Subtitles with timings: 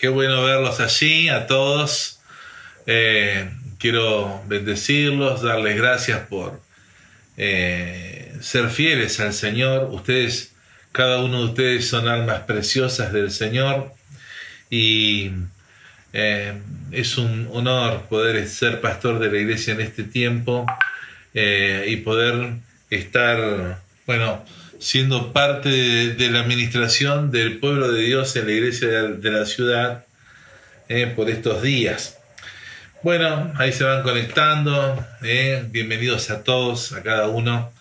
[0.00, 2.20] Qué bueno verlos allí, a todos.
[2.86, 6.58] Eh, quiero bendecirlos, darles gracias por
[7.36, 9.90] eh, ser fieles al Señor.
[9.92, 10.54] Ustedes,
[10.90, 13.92] cada uno de ustedes son almas preciosas del Señor
[14.70, 15.32] y
[16.14, 16.54] eh,
[16.92, 20.64] es un honor poder ser pastor de la iglesia en este tiempo
[21.34, 22.54] y poder
[22.88, 24.46] estar, bueno,
[24.80, 30.06] siendo parte de, la administración del pueblo de Dios en la iglesia de, la ciudad
[30.88, 32.18] eh, por estos días.
[33.02, 35.06] Bueno, ahí se van conectando.
[35.22, 37.72] Eh, bienvenidos a todos, a cada uno.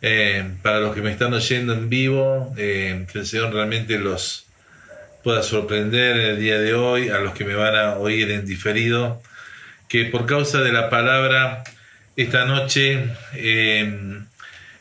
[0.00, 4.46] Eh, para los que me están oyendo en vivo, que el Señor realmente los
[5.24, 8.46] pueda sorprender en el día de hoy, a los que me van a oír en
[8.46, 9.20] diferido,
[9.88, 11.64] que por causa de la palabra
[12.14, 13.10] esta noche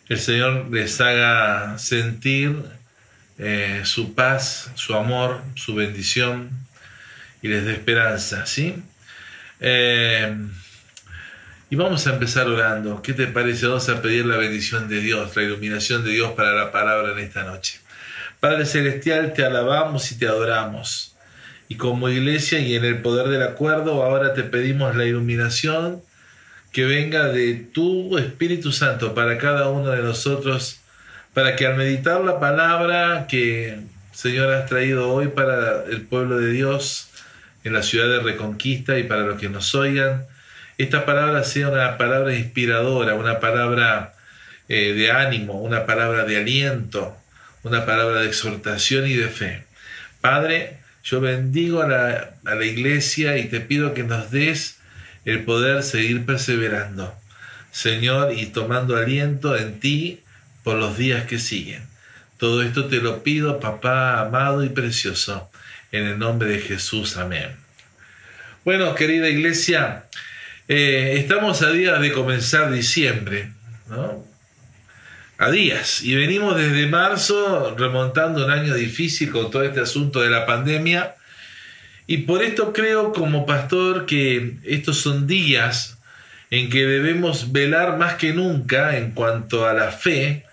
[0.09, 2.55] el Señor les haga sentir
[3.37, 6.49] eh, su paz, su amor, su bendición
[7.41, 8.75] y les dé esperanza, ¿sí?
[9.59, 10.35] Eh,
[11.69, 13.01] y vamos a empezar orando.
[13.01, 13.67] ¿Qué te parece?
[13.67, 17.19] Vamos a pedir la bendición de Dios, la iluminación de Dios para la palabra en
[17.19, 17.79] esta noche.
[18.39, 21.15] Padre Celestial, te alabamos y te adoramos.
[21.67, 26.01] Y como iglesia y en el poder del acuerdo, ahora te pedimos la iluminación
[26.77, 30.79] que venga de tu Espíritu Santo para cada uno de nosotros,
[31.33, 33.79] para que al meditar la palabra que
[34.11, 37.09] Señor has traído hoy para el pueblo de Dios
[37.63, 40.27] en la ciudad de Reconquista y para los que nos oigan,
[40.77, 44.13] esta palabra sea una palabra inspiradora, una palabra
[44.69, 47.17] eh, de ánimo, una palabra de aliento,
[47.63, 49.63] una palabra de exhortación y de fe.
[50.21, 54.76] Padre, yo bendigo a la, a la iglesia y te pido que nos des
[55.27, 57.13] el poder seguir perseverando,
[57.71, 60.21] Señor, y tomando aliento en ti
[60.63, 61.85] por los días que siguen.
[62.37, 65.51] Todo esto te lo pido, papá amado y precioso,
[65.91, 67.17] en el nombre de Jesús.
[67.17, 67.57] Amén.
[68.63, 70.05] Bueno, querida iglesia,
[70.69, 73.51] eh, estamos a días de comenzar diciembre,
[73.89, 74.25] ¿no?
[75.39, 76.03] A días.
[76.03, 81.15] Y venimos desde marzo remontando un año difícil con todo este asunto de la pandemia
[82.07, 85.97] y por esto creo como pastor que estos son días
[86.49, 90.45] en que debemos velar más que nunca en cuanto a la fe,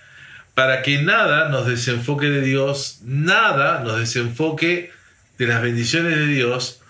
[0.54, 4.90] para que nada nos desenfoque de Dios, nada nos desenfoque
[5.38, 6.80] de las bendiciones de Dios,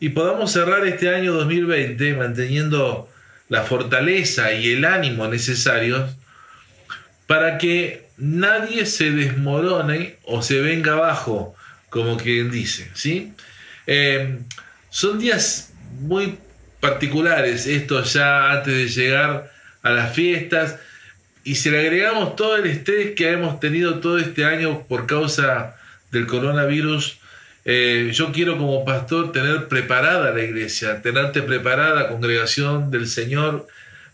[0.00, 3.08] y podamos cerrar este año 2020 manteniendo
[3.48, 6.16] la fortaleza y el ánimo necesarios
[7.26, 11.54] para que nadie se desmorone o se venga abajo,
[11.88, 13.32] como quien dice, ¿sí?
[13.86, 14.38] Eh,
[14.90, 16.38] son días muy
[16.80, 19.50] particulares, esto ya antes de llegar
[19.82, 20.78] a las fiestas,
[21.44, 25.76] y si le agregamos todo el estrés que hemos tenido todo este año por causa
[26.10, 27.18] del coronavirus,
[27.64, 33.66] eh, yo quiero como pastor tener preparada la iglesia, tenerte preparada, congregación del Señor,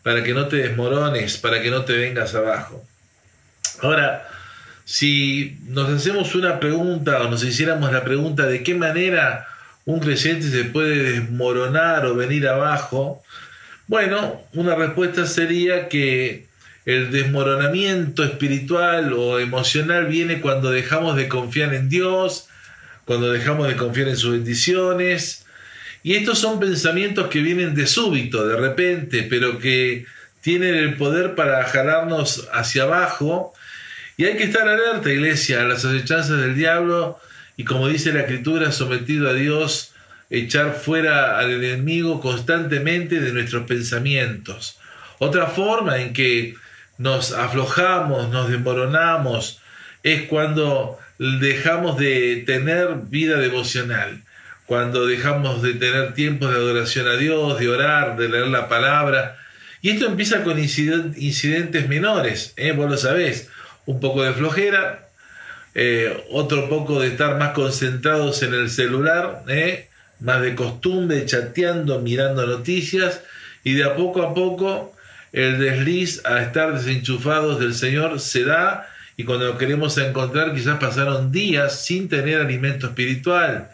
[0.03, 2.85] para que no te desmorones, para que no te vengas abajo.
[3.83, 4.29] Ahora,
[4.85, 9.47] si nos hacemos una pregunta o nos hiciéramos la pregunta de qué manera
[9.89, 13.23] un creyente se puede desmoronar o venir abajo?
[13.87, 16.47] Bueno, una respuesta sería que
[16.85, 22.49] el desmoronamiento espiritual o emocional viene cuando dejamos de confiar en Dios,
[23.07, 25.47] cuando dejamos de confiar en sus bendiciones.
[26.03, 30.05] Y estos son pensamientos que vienen de súbito, de repente, pero que
[30.43, 33.55] tienen el poder para jalarnos hacia abajo.
[34.19, 37.19] Y hay que estar alerta, iglesia, a las acechanzas del diablo
[37.59, 39.91] y como dice la escritura, sometido a Dios,
[40.31, 44.79] echar fuera al enemigo constantemente de nuestros pensamientos.
[45.19, 46.55] Otra forma en que
[46.99, 49.61] nos aflojamos, nos desmoronamos,
[50.05, 54.23] es cuando dejamos de tener vida devocional,
[54.67, 59.37] cuando dejamos de tener tiempos de adoración a Dios, de orar, de leer la palabra.
[59.83, 62.71] Y esto empieza con incidentes menores, ¿eh?
[62.71, 63.49] vos lo sabés,
[63.85, 65.08] un poco de flojera,
[65.81, 69.89] eh, otro poco de estar más concentrados en el celular, ¿eh?
[70.19, 73.23] más de costumbre, chateando, mirando noticias,
[73.63, 74.93] y de a poco a poco
[75.33, 81.31] el desliz a estar desenchufados del Señor se da, y cuando queremos encontrar quizás pasaron
[81.31, 83.71] días sin tener alimento espiritual.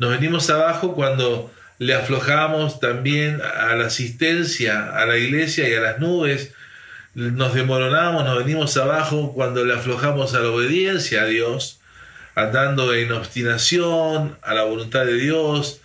[0.00, 5.80] Nos venimos abajo cuando le aflojamos también a la asistencia a la iglesia y a
[5.82, 6.52] las nubes,
[7.18, 11.80] nos demoronamos, nos venimos abajo cuando le aflojamos a la obediencia a Dios,
[12.36, 15.80] andando en obstinación a la voluntad de Dios,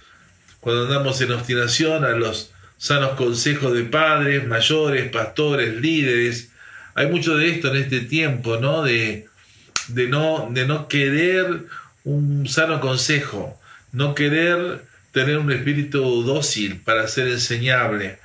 [0.59, 6.51] cuando andamos en obstinación a los sanos consejos de padres, mayores, pastores, líderes.
[6.93, 8.83] Hay mucho de esto en este tiempo, ¿no?
[8.83, 9.25] De,
[9.87, 11.65] de no, de no querer
[12.03, 13.59] un sano consejo,
[13.91, 18.19] no querer tener un espíritu dócil para ser enseñable.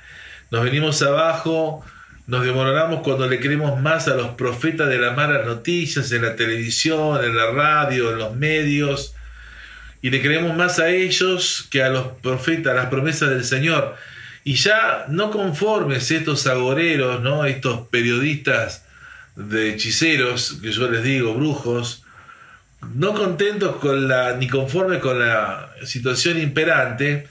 [0.51, 1.83] Nos venimos abajo,
[2.29, 6.35] nos demoramos cuando le creemos más a los profetas de las malas noticias en la
[6.35, 9.15] televisión, en la radio, en los medios,
[10.03, 13.95] y le creemos más a ellos que a los profetas, a las promesas del Señor.
[14.43, 17.45] Y ya no conformes estos agoreros, ¿no?
[17.45, 18.85] estos periodistas
[19.35, 22.03] de hechiceros, que yo les digo, brujos,
[22.93, 27.27] no contentos con la, ni conformes con la situación imperante,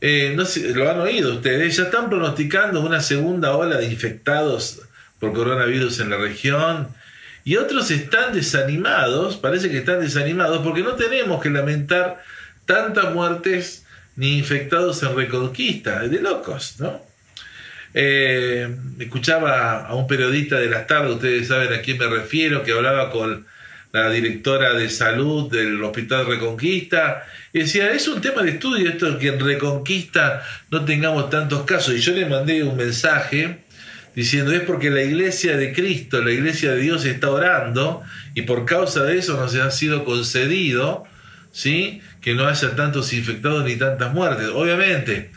[0.00, 0.44] eh, no
[0.74, 4.80] lo han oído ustedes, ya están pronosticando una segunda ola de infectados
[5.18, 6.88] por coronavirus en la región
[7.44, 12.22] y otros están desanimados, parece que están desanimados porque no tenemos que lamentar
[12.64, 13.84] tantas muertes
[14.16, 17.00] ni infectados en Reconquista, de locos, ¿no?
[17.92, 22.72] Eh, escuchaba a un periodista de las tardes, ustedes saben a quién me refiero, que
[22.72, 23.46] hablaba con
[23.92, 29.18] la directora de salud del Hospital Reconquista, y decía, es un tema de estudio esto
[29.18, 31.94] que en Reconquista no tengamos tantos casos.
[31.94, 33.58] Y yo le mandé un mensaje
[34.14, 38.02] diciendo, es porque la iglesia de Cristo, la iglesia de Dios está orando,
[38.34, 41.04] y por causa de eso nos ha sido concedido,
[41.50, 42.00] ¿sí?
[42.20, 44.48] Que no haya tantos infectados ni tantas muertes.
[44.54, 45.32] Obviamente,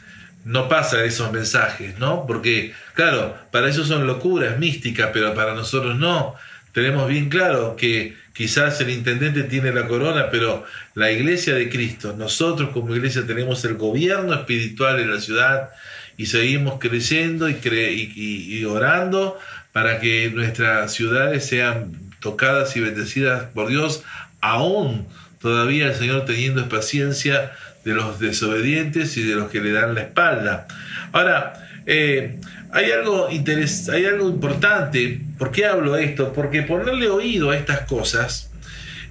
[0.46, 2.26] no pasa esos mensajes, ¿no?
[2.28, 6.36] Porque, claro, para ellos son locuras místicas, pero para nosotros no.
[6.74, 10.66] Tenemos bien claro que quizás el intendente tiene la corona, pero
[10.96, 15.70] la iglesia de Cristo, nosotros como iglesia tenemos el gobierno espiritual en la ciudad
[16.18, 19.40] y seguimos creciendo y, y orando
[19.72, 24.04] para que nuestras ciudades sean tocadas y bendecidas por Dios,
[24.42, 25.08] aún
[25.42, 27.52] todavía el Señor teniendo paciencia
[27.84, 30.68] de los desobedientes y de los que le dan la espalda.
[31.12, 32.40] Ahora, eh,
[32.72, 35.22] hay, algo hay algo importante.
[35.38, 36.34] ¿Por qué hablo esto?
[36.34, 38.50] Porque ponerle oído a estas cosas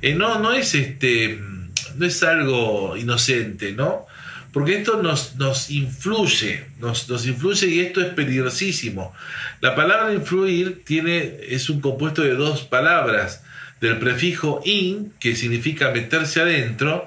[0.02, 1.38] eh, no, no, es este,
[1.96, 4.06] no es algo inocente, ¿no?
[4.52, 9.14] Porque esto nos, nos influye, nos, nos, influye y esto es peligrosísimo.
[9.60, 13.44] La palabra influir tiene, es un compuesto de dos palabras,
[13.80, 17.06] del prefijo in, que significa meterse adentro,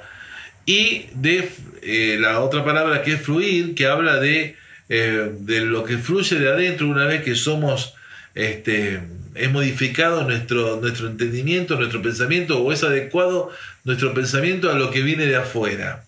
[0.66, 1.50] y de
[1.84, 4.56] eh, la otra palabra que es fluir, que habla de,
[4.90, 7.96] eh, de lo que fluye de adentro una vez que somos,
[8.34, 9.02] este,
[9.34, 13.52] es modificado nuestro, nuestro entendimiento, nuestro pensamiento, o es adecuado
[13.84, 16.04] nuestro pensamiento a lo que viene de afuera.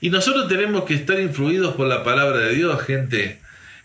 [0.00, 3.38] Y nosotros tenemos que estar influidos por la palabra de Dios, gente.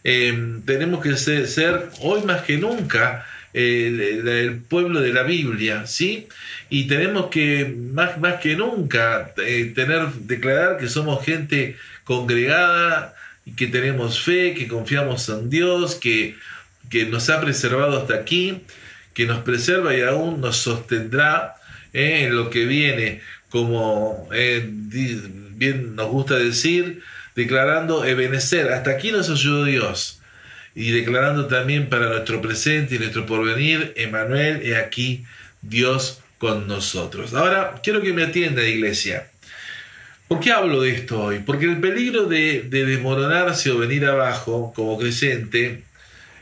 [0.03, 6.27] Eh, tenemos que ser, hoy más que nunca el, pueblo de la Biblia, ¿sí?
[6.69, 13.15] Y tenemos que, más, más que nunca, eh, tener, declarar que somos gente congregada,
[13.47, 16.35] y que tenemos fe, que confiamos en Dios, que,
[16.89, 18.61] que nos ha preservado hasta aquí,
[19.13, 21.55] que nos preserva y aún nos sostendrá
[21.93, 27.01] eh, en lo que viene, como eh, bien nos gusta decir,
[27.35, 30.19] declarando Ebenecer, hasta aquí nos ayudó Dios
[30.75, 35.23] y declarando también para nuestro presente y nuestro porvenir, Emanuel, he aquí
[35.61, 37.33] Dios con nosotros.
[37.33, 39.29] Ahora, quiero que me atienda, iglesia.
[40.27, 41.39] ¿Por qué hablo de esto hoy?
[41.39, 45.83] Porque el peligro de, de desmoronarse o venir abajo como creyente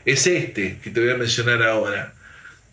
[0.04, 2.12] es este que te voy a mencionar ahora.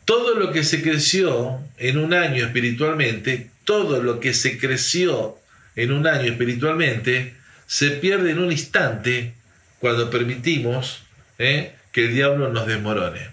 [0.05, 5.37] Todo lo que se creció en un año espiritualmente, todo lo que se creció
[5.75, 7.35] en un año espiritualmente,
[7.67, 9.33] se pierde en un instante
[9.79, 11.03] cuando permitimos
[11.37, 11.73] ¿eh?
[11.91, 13.29] que el diablo nos desmorone.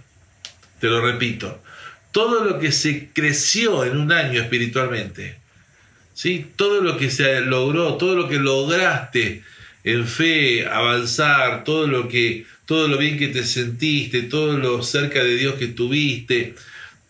[0.81, 1.63] Te lo repito,
[2.13, 5.40] todo lo que se creció en un año espiritualmente,
[6.21, 6.45] ¿sí?
[6.55, 9.43] todo lo que se logró, todo lo que lograste
[9.85, 15.25] en fe, avanzar, todo lo que todo lo bien que te sentiste, todo lo cerca
[15.25, 16.55] de Dios que tuviste,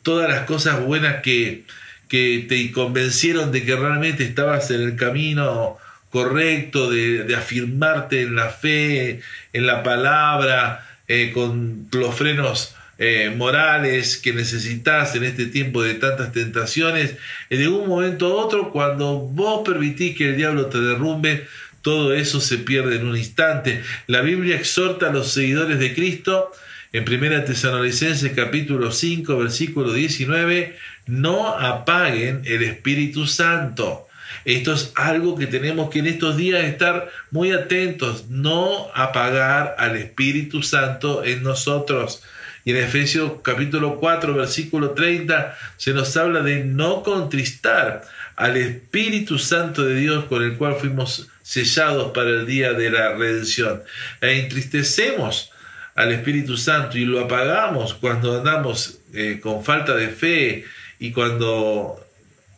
[0.05, 1.65] todas las cosas buenas que,
[2.09, 5.77] que te convencieron de que realmente estabas en el camino
[6.11, 14.19] correcto, de, afirmarte en la fe, en la palabra, eh, con los frenos eh, morales
[14.19, 17.17] que necesitas en este tiempo de tantas tentaciones.
[17.49, 21.47] de un momento a otro, cuando vos permitís que el diablo te derrumbe,
[21.81, 23.83] todo eso se pierde en un instante.
[24.07, 26.53] La Biblia exhorta a los seguidores de Cristo
[26.93, 30.77] en 1 Tesalonicenses capítulo 5 versículo 19,
[31.07, 34.09] no apaguen el Espíritu Santo.
[34.45, 39.97] Esto es algo que tenemos que en estos días estar muy atentos, no apagar al
[39.97, 42.23] Espíritu Santo en nosotros.
[42.65, 48.03] Y en Efesios capítulo 4, versículo 30, se nos habla de no contristar
[48.37, 53.15] al Espíritu Santo de Dios con el cual fuimos sellados para el día de la
[53.15, 53.83] redención.
[54.21, 55.53] E entristecemos
[55.95, 60.65] al Espíritu Santo y lo apagamos cuando andamos eh, con falta de fe
[60.99, 62.07] y cuando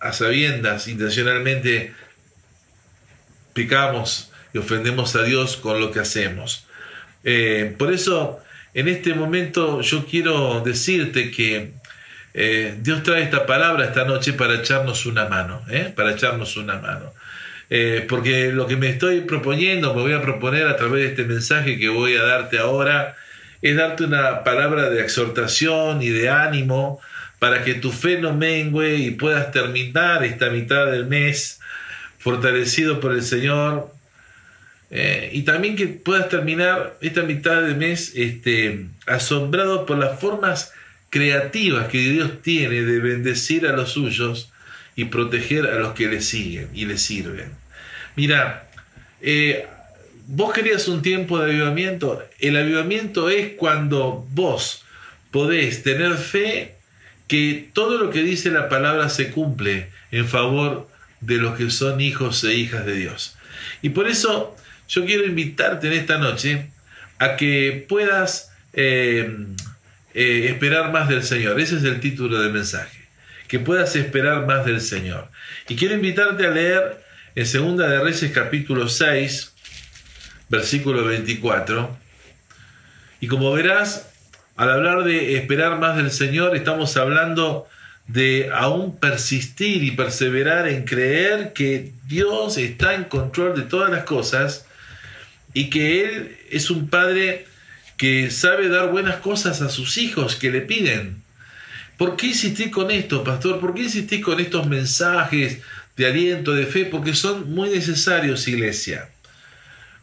[0.01, 1.95] a sabiendas intencionalmente
[3.55, 6.67] pecamos y ofendemos a Dios con lo que hacemos.
[7.25, 8.41] Eh, por eso,
[8.75, 11.73] en este momento yo quiero decirte que
[12.35, 15.93] eh, Dios trae esta palabra esta noche para echarnos una mano, ¿eh?
[15.95, 17.13] para echarnos una mano.
[18.09, 21.79] porque lo que me estoy proponiendo, me voy a proponer a través de este mensaje
[21.79, 23.17] que voy a darte ahora,
[23.63, 27.01] es darte una palabra de exhortación y de ánimo
[27.39, 31.61] para que tu fe no mengue y puedas terminar esta mitad del mes
[32.19, 33.93] fortalecido por el Señor,
[34.95, 40.73] eh, y también que puedas terminar esta mitad de mes este, asombrado por las formas
[41.09, 44.53] creativas que Dios tiene de bendecir a los suyos
[44.95, 47.51] y proteger a los que le siguen y le sirven.
[48.17, 48.69] Mira,
[49.23, 49.67] eh,
[50.27, 52.23] vos querías un tiempo de avivamiento.
[52.39, 54.85] El avivamiento es cuando vos
[55.31, 56.75] podés tener fe
[57.29, 60.87] que todo lo que dice la palabra se cumple en favor
[61.23, 63.39] de los que son hijos e hijas de Dios.
[63.81, 64.55] Y por eso
[64.93, 66.67] yo quiero invitarte en esta noche
[67.19, 69.47] a que puedas eh,
[70.13, 71.59] eh, esperar más del Señor.
[71.59, 72.99] Ese es el título del mensaje.
[73.49, 75.29] Que puedas esperar más del Señor.
[75.69, 77.03] Y quiero invitarte a leer
[77.35, 79.55] en Segunda de Reyes capítulo 6,
[80.51, 81.99] versículo 24.
[83.21, 84.11] Y como verás,
[84.57, 87.67] al hablar de esperar más del Señor, estamos hablando
[88.09, 94.05] de aún persistir y perseverar en creer que Dios está en control de todas las
[94.05, 94.67] cosas
[95.55, 97.47] y que Él es un padre
[97.97, 101.23] que sabe dar buenas cosas a sus hijos que le piden.
[101.97, 103.61] ¿Por qué insistí con esto, pastor?
[103.61, 105.59] ¿Por qué insistí con estos mensajes
[105.97, 106.85] de aliento, de fe?
[106.85, 109.09] Porque son muy necesarios, iglesia.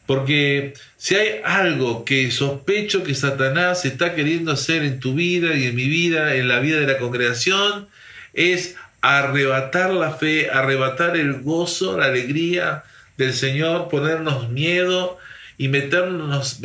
[0.06, 5.66] Porque si hay algo que sospecho que Satanás está queriendo hacer en tu vida y
[5.66, 7.88] en mi vida, en la vida de la congregación,
[8.34, 12.84] es arrebatar la fe, arrebatar el gozo, la alegría
[13.18, 15.18] del Señor, ponernos miedo,
[15.60, 16.60] y meternos,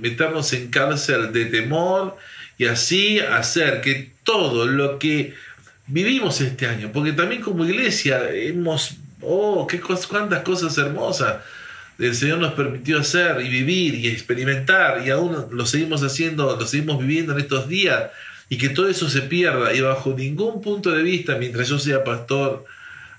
[0.00, 2.16] meternos en cárcel de temor
[2.58, 5.34] y así hacer que todo lo que
[5.86, 11.36] vivimos este año, porque también como iglesia hemos, oh, qué cuántas cosas hermosas
[11.98, 16.66] el Señor nos permitió hacer y vivir y experimentar y aún lo seguimos haciendo, lo
[16.66, 18.04] seguimos viviendo en estos días
[18.48, 19.74] y que todo eso se pierda.
[19.74, 22.64] Y bajo ningún punto de vista, mientras yo sea pastor,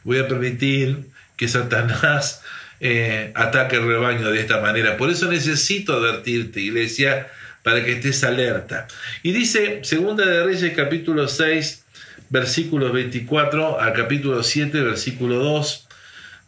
[0.03, 2.40] voy a permitir que Satanás
[2.81, 4.97] eh, ataque el rebaño de esta manera.
[4.97, 7.27] Por eso necesito advertirte, iglesia,
[7.63, 8.87] para que estés alerta.
[9.21, 11.85] Y dice, Segunda de Reyes capítulo 6,
[12.29, 15.87] versículo 24 al capítulo 7, versículo 2.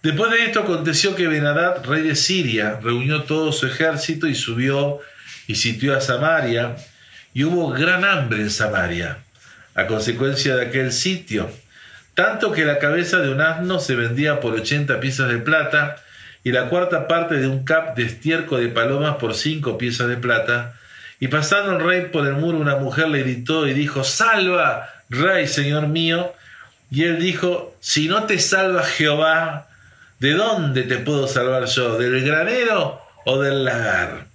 [0.01, 4.99] Después de esto aconteció que Benadad, rey de Siria, reunió todo su ejército y subió
[5.47, 6.75] y sitió a Samaria,
[7.33, 9.19] y hubo gran hambre en Samaria,
[9.75, 11.49] a consecuencia de aquel sitio,
[12.15, 16.02] tanto que la cabeza de un asno se vendía por 80 piezas de plata,
[16.43, 20.17] y la cuarta parte de un cap de estiércol de palomas por cinco piezas de
[20.17, 20.73] plata.
[21.19, 25.47] Y pasando el rey por el muro, una mujer le gritó y dijo, Salva, rey,
[25.47, 26.33] señor mío.
[26.91, 29.67] Y él dijo, Si no te salva Jehová,
[30.19, 31.97] ¿de dónde te puedo salvar yo?
[31.97, 34.25] ¿Del granero o del lagar?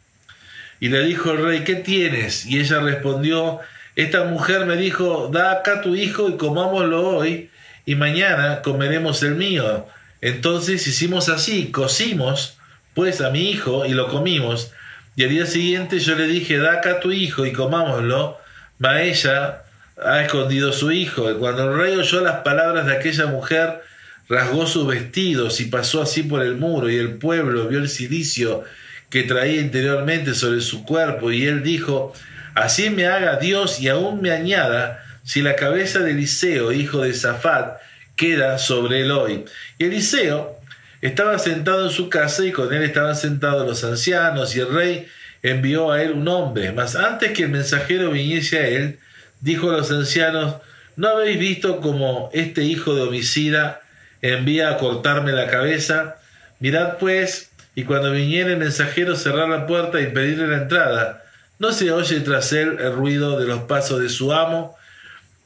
[0.80, 2.46] Y le dijo el rey, ¿qué tienes?
[2.46, 3.60] Y ella respondió,
[3.96, 7.50] Esta mujer me dijo, Da acá tu hijo y comámoslo hoy,
[7.84, 9.86] y mañana comeremos el mío
[10.20, 12.58] entonces hicimos así, cocimos
[12.94, 14.72] pues a mi hijo y lo comimos.
[15.14, 18.38] Y al día siguiente yo le dije, da acá a tu hijo y comámoslo.
[18.78, 19.62] Ma ella
[20.02, 21.30] ha escondido su hijo.
[21.30, 23.82] Y cuando el rey oyó las palabras de aquella mujer,
[24.28, 26.90] rasgó sus vestidos y pasó así por el muro.
[26.90, 28.64] Y el pueblo vio el silicio
[29.10, 31.30] que traía interiormente sobre su cuerpo.
[31.30, 32.12] Y él dijo,
[32.54, 37.12] así me haga Dios y aún me añada si la cabeza de Eliseo, hijo de
[37.12, 37.78] Zafat,
[38.18, 39.46] queda sobre él hoy.
[39.78, 40.58] Y Eliseo
[41.00, 45.08] estaba sentado en su casa y con él estaban sentados los ancianos y el rey
[45.42, 46.72] envió a él un hombre.
[46.72, 48.98] Mas antes que el mensajero viniese a él,
[49.40, 50.56] dijo a los ancianos,
[50.96, 53.80] ¿no habéis visto como este hijo de homicida
[54.20, 56.16] envía a cortarme la cabeza?
[56.58, 61.22] Mirad pues, y cuando viniera el mensajero cerrar la puerta y pedirle la entrada,
[61.60, 64.76] ¿no se oye tras él el ruido de los pasos de su amo?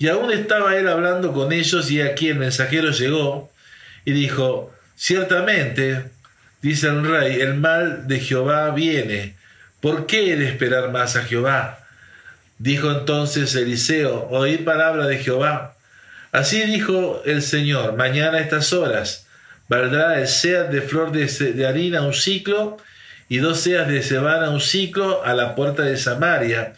[0.03, 3.53] Y aún estaba él hablando con ellos y aquí el mensajero llegó
[4.05, 6.07] y dijo, ciertamente,
[6.61, 9.37] dice el rey, el mal de Jehová viene.
[9.81, 11.87] ¿Por qué he de esperar más a Jehová?
[12.59, 15.77] Dijo entonces Eliseo, oíd palabra de Jehová.
[16.33, 19.29] Así dijo el Señor, mañana a estas horas
[19.69, 22.77] valdrá el seat de flor de, de harina un ciclo
[23.29, 26.73] y dos seas de cebada un ciclo a la puerta de Samaria,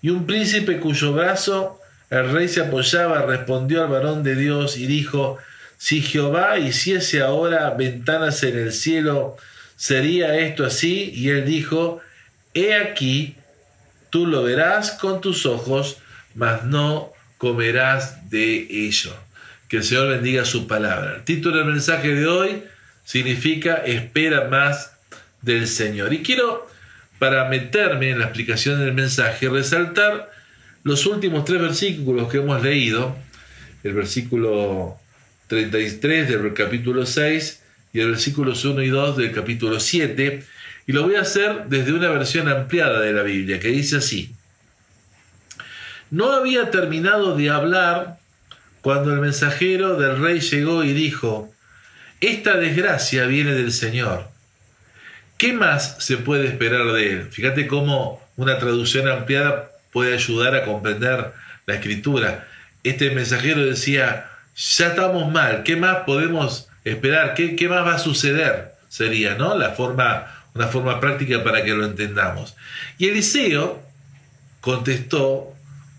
[0.00, 1.77] y un príncipe cuyo brazo
[2.10, 5.38] el rey se apoyaba, respondió al varón de Dios y dijo,
[5.76, 9.36] si Jehová hiciese ahora ventanas en el cielo,
[9.76, 11.12] ¿sería esto así?
[11.14, 12.00] Y él dijo,
[12.54, 13.36] he aquí,
[14.10, 15.98] tú lo verás con tus ojos,
[16.34, 19.14] mas no comerás de ello.
[19.68, 21.16] Que el Señor bendiga su palabra.
[21.16, 22.64] El título del mensaje de hoy
[23.04, 24.92] significa espera más
[25.42, 26.12] del Señor.
[26.12, 26.66] Y quiero,
[27.18, 30.30] para meterme en la explicación del mensaje, resaltar
[30.84, 33.16] los últimos tres versículos que hemos leído,
[33.82, 34.98] el versículo
[35.48, 40.44] 33 del capítulo 6 y el versículos 1 y 2 del capítulo 7,
[40.86, 44.34] y lo voy a hacer desde una versión ampliada de la Biblia, que dice así,
[46.10, 48.18] no había terminado de hablar
[48.80, 51.52] cuando el mensajero del rey llegó y dijo,
[52.20, 54.28] esta desgracia viene del Señor.
[55.36, 57.28] ¿Qué más se puede esperar de él?
[57.30, 61.32] Fíjate cómo una traducción ampliada puede ayudar a comprender
[61.66, 62.46] la escritura.
[62.84, 67.34] Este mensajero decía, ya estamos mal, ¿qué más podemos esperar?
[67.34, 68.74] ¿Qué, más va a suceder?
[68.88, 69.58] Sería, ¿no?
[69.58, 72.54] La forma, una forma práctica para que lo entendamos.
[72.96, 73.82] Y Eliseo
[74.60, 75.52] contestó,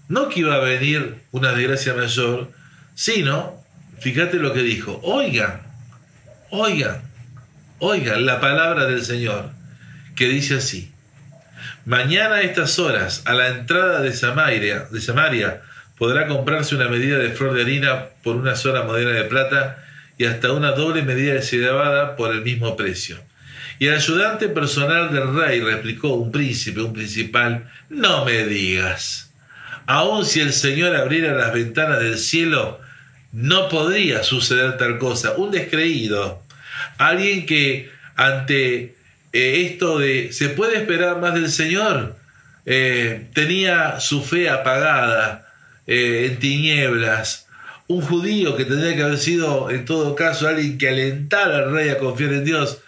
[0.08, 2.54] no que iba a venir una desgracia mayor,
[2.96, 3.62] sino,
[4.00, 5.60] fíjate lo que dijo, oigan,
[6.52, 7.02] oigan,
[7.80, 9.50] oigan la palabra del Señor,
[10.16, 10.94] que dice así,
[11.90, 15.62] mañana a estas horas, a la entrada de Samaria, de Samaria,
[15.98, 19.84] podrá comprarse una medida de flor de harina por una sola moneda de plata
[20.18, 23.18] y hasta una doble medida de cebada por el mismo precio.
[23.80, 29.30] Y el ayudante personal del rey replicó un príncipe, un principal, no me digas
[29.90, 32.80] aun si el Señor abriera las ventanas del cielo,
[33.32, 35.34] no podría suceder tal cosa.
[35.38, 36.44] Un descreído,
[37.00, 38.96] alguien que ante
[39.34, 42.16] eh, esto de se puede esperar más del Señor,
[42.66, 45.48] eh, tenía su fe apagada
[45.88, 47.48] eh, en tinieblas.
[47.88, 51.90] Un judío que tendría que haber sido, en todo caso, alguien que alentara al rey
[51.90, 52.80] a confiar en Dios,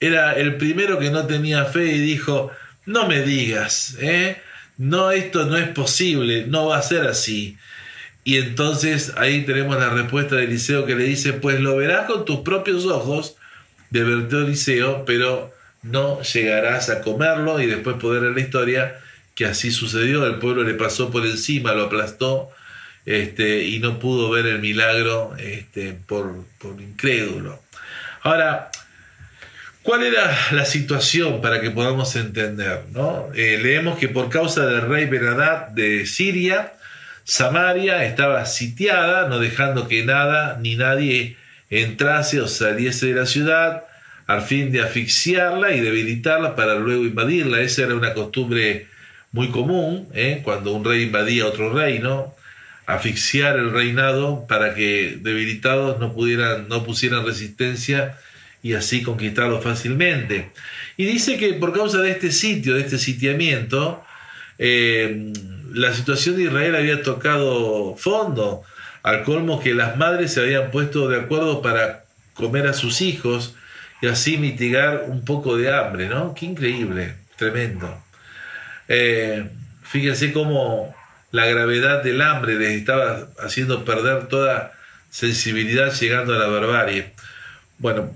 [0.00, 2.50] era el primero que no tenía fe y dijo,
[2.86, 3.98] no me digas,
[4.78, 7.58] no, esto no es posible, no va a ser así.
[8.24, 12.24] Y entonces ahí tenemos la respuesta de Eliseo que le dice, pues lo verás con
[12.24, 13.36] tus propios ojos,
[13.90, 15.55] de Eliseo, pero
[15.86, 18.98] no llegarás a comerlo y después poder ver la historia
[19.34, 22.50] que así sucedió, el pueblo le pasó por encima, lo aplastó
[23.04, 27.62] este, y no pudo ver el milagro este, por, por incrédulo.
[28.22, 28.70] Ahora,
[29.86, 32.86] ¿Cuál era la situación para que podamos entender?
[32.90, 33.28] ¿no?
[33.36, 36.72] Eh, leemos que por causa del rey Benadad de Siria,
[37.22, 41.36] Samaria estaba sitiada, no dejando que nada ni nadie
[41.70, 43.84] entrase o saliese de la ciudad,
[44.26, 47.60] al fin de asfixiarla y debilitarla para luego invadirla.
[47.60, 48.88] Esa era una costumbre
[49.32, 50.40] muy común, ¿eh?
[50.42, 52.34] cuando un rey invadía otro reino,
[52.86, 58.18] asfixiar el reinado para que debilitados no pudieran, no pusieran resistencia
[58.62, 60.50] y así conquistarlo fácilmente.
[60.96, 64.02] Y dice que por causa de este sitio, de este sitiamiento,
[64.58, 65.32] eh,
[65.72, 68.62] la situación de Israel había tocado fondo,
[69.02, 73.55] al colmo que las madres se habían puesto de acuerdo para comer a sus hijos
[74.00, 76.34] y así mitigar un poco de hambre, ¿no?
[76.34, 78.02] Qué increíble, tremendo.
[78.88, 79.48] Eh,
[79.82, 80.94] fíjense cómo
[81.30, 84.72] la gravedad del hambre les estaba haciendo perder toda
[85.10, 87.12] sensibilidad llegando a la barbarie.
[87.78, 88.10] Bueno,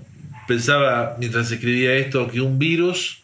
[0.47, 3.21] pensaba mientras escribía esto que un virus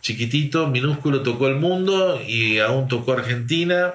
[0.00, 3.94] chiquitito, minúsculo, tocó el mundo y aún tocó Argentina.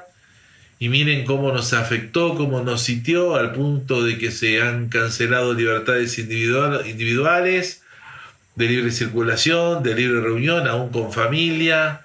[0.78, 5.54] Y miren cómo nos afectó, cómo nos sitió, al punto de que se han cancelado
[5.54, 7.82] libertades individuales,
[8.56, 12.02] de libre circulación, de libre reunión, aún con familia,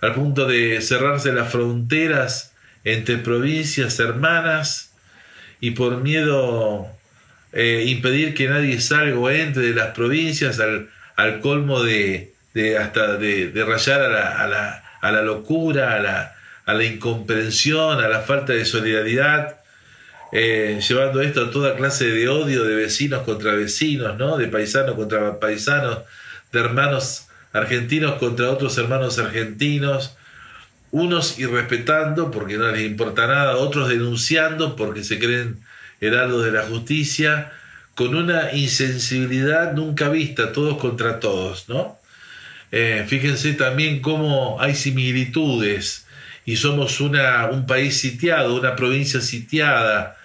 [0.00, 4.92] al punto de cerrarse las fronteras entre provincias hermanas,
[5.60, 6.88] y por miedo
[7.52, 12.78] eh, impedir que nadie salga o entre de las provincias al, al colmo de, de
[12.78, 16.34] hasta de, de rayar a la, a, la, a la, locura, a la,
[16.66, 19.61] a la incomprensión, a la falta de solidaridad,
[20.32, 24.38] eh, llevando esto a toda clase de odio de vecinos contra vecinos, ¿no?
[24.38, 25.98] de paisanos contra paisanos,
[26.50, 30.16] de hermanos argentinos contra otros hermanos argentinos,
[30.90, 35.60] unos irrespetando porque no les importa nada, otros denunciando porque se creen
[36.00, 37.52] heraldos de la justicia,
[37.94, 41.98] con una insensibilidad nunca vista, todos contra todos, ¿no?
[42.70, 46.06] Eh, fíjense también cómo hay similitudes
[46.46, 50.16] y somos un país sitiado, una provincia sitiada,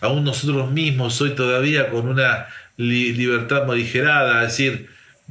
[0.00, 4.88] aún nosotros mismos hoy todavía con una libertad morigerada, es decir,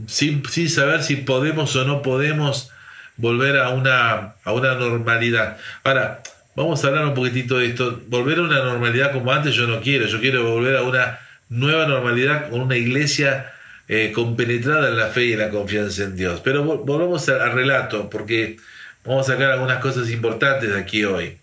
[0.07, 2.71] sin, sin, saber si podemos o no podemos
[3.17, 5.57] volver a una, a una normalidad.
[5.83, 6.21] Ahora,
[6.59, 8.01] Vamos a hablar un poquitito de esto.
[8.07, 11.87] Volver a una normalidad como antes yo no quiero, yo quiero volver a una nueva
[11.87, 13.53] normalidad con una iglesia
[13.87, 16.41] eh, compenetrada en la fe y en la confianza en Dios.
[16.43, 18.57] Pero volvamos al relato, porque
[19.05, 21.38] vamos a sacar algunas cosas importantes de aquí hoy.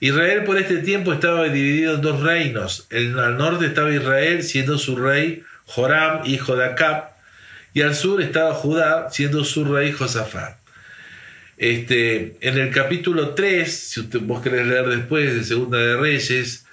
[0.00, 2.86] Israel por este tiempo estaba dividido en dos reinos.
[2.90, 7.10] El, al norte estaba Israel, siendo su rey Joram, hijo de Acab,
[7.74, 10.56] y al sur estaba Judá, siendo su rey Josafat.
[11.56, 16.64] Este, en el capítulo 3, si usted, vos querés leer después de Segunda de Reyes,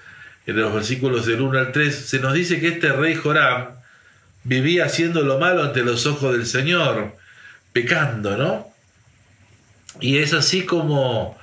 [0.45, 3.69] en los versículos del 1 al 3, se nos dice que este rey Joram
[4.43, 7.15] vivía haciendo lo malo ante los ojos del Señor,
[7.73, 8.71] pecando, ¿no?
[9.99, 11.37] Y es así como,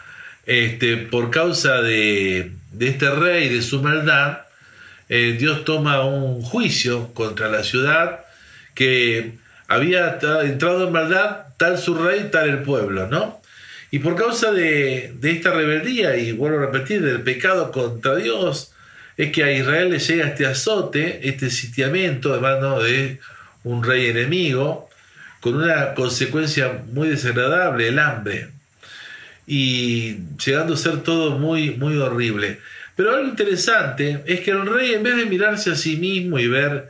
[0.47, 4.39] este, por causa de, este rey, de su maldad,
[5.09, 8.21] eh, Dios toma un juicio contra la ciudad
[8.75, 9.33] que
[9.69, 13.41] había entrado en maldad tal su rey, tal el pueblo, ¿no?
[13.91, 18.73] Y por causa de, de esta rebeldía, y vuelvo a repetir, del pecado contra Dios,
[19.17, 23.21] es que a Israel le llega este azote, este sitiamiento de mano de
[23.65, 24.89] un rey enemigo,
[25.41, 28.49] con una consecuencia muy desagradable, el hambre,
[29.55, 32.59] y llegando a ser todo muy, muy horrible.
[32.97, 36.47] Pero algo interesante es que el rey, en vez de mirarse a sí mismo y
[36.47, 36.89] ver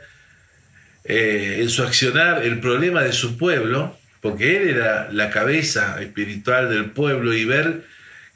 [1.03, 6.69] eh, en su accionar el problema de su pueblo, porque él era la cabeza espiritual
[6.69, 7.83] del pueblo y ver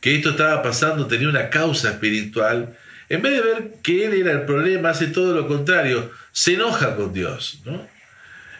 [0.01, 2.75] que esto estaba pasando tenía una causa espiritual,
[3.07, 6.97] en vez de ver que él era el problema, hace todo lo contrario, se enoja
[6.97, 7.87] con Dios, ¿no?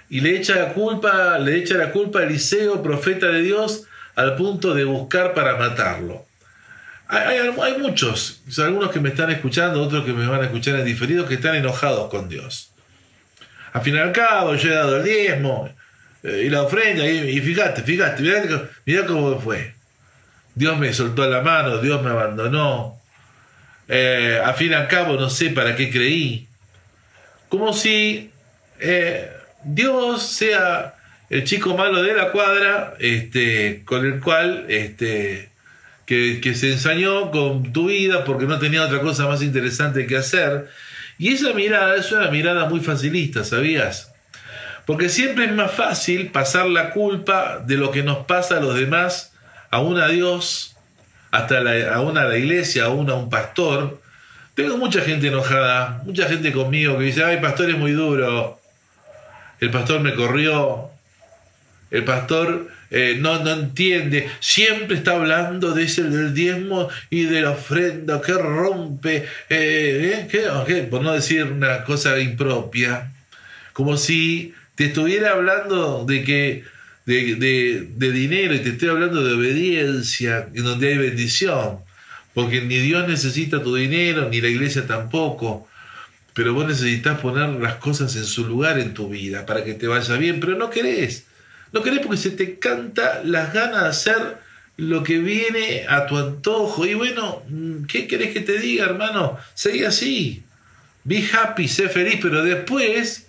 [0.10, 3.86] Y le echa la culpa, le echa la culpa a Eliseo, profeta de Dios,
[4.18, 6.26] al punto de buscar para matarlo.
[7.08, 10.86] Hay, hay, muchos, algunos que me están escuchando, otros que me van a escuchar en
[10.86, 12.72] diferido, que están enojados con Dios.
[13.72, 15.70] Al fin y al cabo, yo he dado el diezmo
[16.24, 18.24] eh, y la ofrenda, y, fíjate, fíjate,
[18.86, 19.76] mirá, cómo fue.
[20.56, 23.00] Dios me soltó la mano, Dios me abandonó,
[23.88, 26.48] eh, a fin y al cabo no sé para qué creí.
[27.50, 28.32] Como si
[28.80, 29.32] eh,
[29.64, 30.97] Dios sea
[31.30, 35.50] el chico malo de la cuadra, este, con el cual este,
[36.06, 40.70] que, se ensañó con tu vida porque no tenía otra cosa más interesante que hacer.
[41.18, 44.14] Y esa mirada es una mirada muy facilista, ¿sabías?
[44.86, 48.76] Porque siempre es más fácil pasar la culpa de lo que nos pasa a los
[48.76, 49.34] demás
[49.70, 50.78] a un a Dios
[51.32, 54.02] hasta la, aún a la iglesia, aún a un pastor.
[54.56, 58.60] Tengo mucha gente enojada, mucha gente conmigo que dice, ay, pastor es muy duro,
[59.60, 60.90] el pastor me corrió,
[61.92, 67.42] el pastor eh, no, no entiende, siempre está hablando de ese del diezmo y de
[67.42, 70.88] la ofrenda que rompe, eh, ¿eh?
[70.90, 73.12] por no decir una cosa impropia,
[73.74, 76.64] como si te estuviera hablando de que
[77.08, 81.80] de, de, dinero y te estoy hablando de obediencia, en donde hay bendición.
[82.34, 85.68] Porque ni Dios necesita tu dinero, ni la iglesia tampoco.
[86.34, 89.88] Pero vos necesitas poner las cosas en su lugar en tu vida para que te
[89.88, 90.40] vaya bien.
[90.40, 91.27] Pero no querés.
[91.78, 94.38] No querés porque se te canta las ganas de hacer
[94.78, 96.88] lo que viene a tu antojo.
[96.88, 97.44] Y bueno,
[97.88, 99.38] ¿qué querés que te diga, hermano?
[99.54, 100.42] Seguí así.
[101.04, 102.18] Be happy, sé feliz.
[102.20, 103.28] Pero después,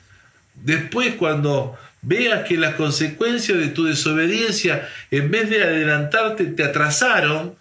[0.55, 7.55] después cuando veas que las consecuencias de tu desobediencia, en vez de adelantarte, te atrasaron,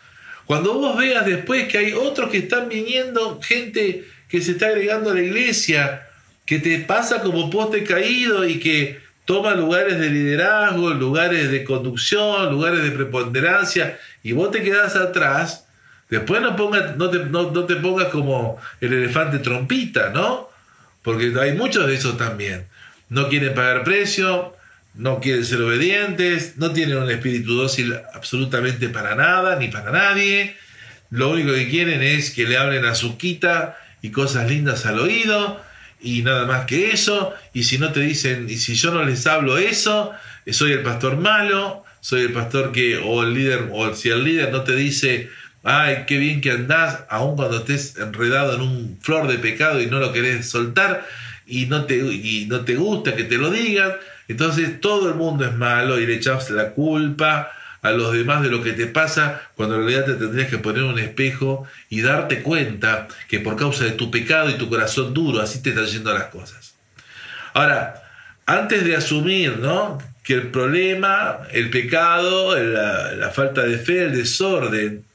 [0.45, 5.11] cuando vos veas después que hay otros que están viniendo, gente que se está agregando
[5.11, 6.07] a la iglesia,
[6.45, 12.49] que te pasa como poste caído y que toma lugares de liderazgo, lugares de conducción,
[12.51, 15.67] lugares de preponderancia, y vos te quedás atrás,
[16.09, 20.49] después no, no te pongas como el elefante trompita, ¿no?
[21.03, 22.65] Porque hay muchos de esos también
[23.09, 24.55] no quieren pagar precio,
[24.93, 30.55] no quieren ser obedientes, no tienen un espíritu dócil absolutamente para nada, ni para nadie.
[31.09, 34.99] Lo único que quieren es que le hablen a su quita y cosas lindas al
[34.99, 35.61] oído
[35.99, 37.33] y nada más que eso.
[37.53, 40.11] Y si no te dicen, y si yo no les hablo eso,
[40.51, 44.51] soy el pastor malo, soy el pastor que, o el líder, o si el líder
[44.51, 45.29] no te dice,
[45.63, 49.87] ay, qué bien que andás, aun cuando estés enredado en un flor de pecado y
[49.87, 51.05] no lo querés soltar,
[51.45, 53.93] y no te, y no te gusta que te lo digan,
[54.27, 58.49] entonces todo el mundo es malo y le echas la culpa a los demás de
[58.49, 62.41] lo que te pasa, cuando en realidad te tendrías que poner un espejo y darte
[62.41, 66.13] cuenta que por causa de tu pecado y tu corazón duro, así te están yendo
[66.13, 66.73] las cosas.
[67.53, 68.03] Ahora,
[68.45, 69.99] antes de asumir ¿no?
[70.23, 75.05] que el problema, el pecado, la, falta de fe, el desorden,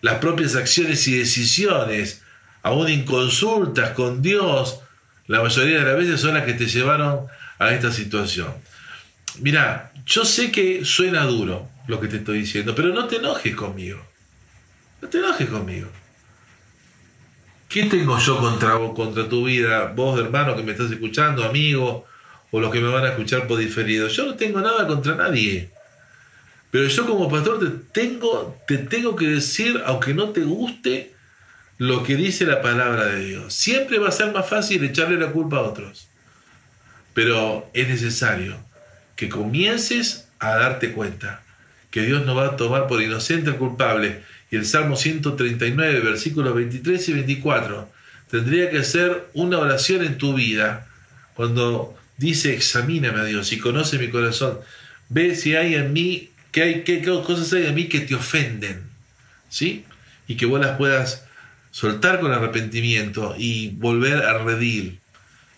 [0.00, 2.22] las propias acciones y decisiones,
[2.62, 4.80] aún inconsultas con Dios,
[5.26, 7.26] la mayoría de las veces son las que te llevaron
[7.58, 8.52] a esta situación.
[9.38, 13.54] Mira, yo sé que suena duro lo que te estoy diciendo, pero no te enojes
[13.54, 14.00] conmigo.
[15.00, 15.88] No te enojes conmigo.
[17.68, 19.92] ¿Qué tengo yo contra vos, contra tu vida?
[19.96, 22.06] Vos, hermano, que me estás escuchando, amigo,
[22.50, 24.08] o los que me van a escuchar por diferido.
[24.08, 25.70] Yo no tengo nada contra nadie.
[26.70, 31.14] Pero yo como pastor te tengo, te tengo que decir, aunque no te guste,
[31.78, 33.54] lo que dice la palabra de Dios.
[33.54, 36.08] Siempre va a ser más fácil echarle la culpa a otros.
[37.14, 38.56] Pero es necesario
[39.16, 41.42] que comiences a darte cuenta
[41.92, 44.22] que Dios no va a tomar por inocente al culpable.
[44.50, 47.88] Y el Salmo 139, versículos 23 y 24,
[48.30, 50.88] tendría que ser una oración en tu vida
[51.34, 54.58] cuando dice, examíname a Dios y conoce mi corazón.
[55.10, 58.82] Ve si hay en mí, que hay, qué cosas hay en mí que te ofenden,
[59.50, 59.84] ¿sí?
[60.26, 61.26] Y que vos las puedas
[61.70, 64.98] soltar con arrepentimiento y volver a redir,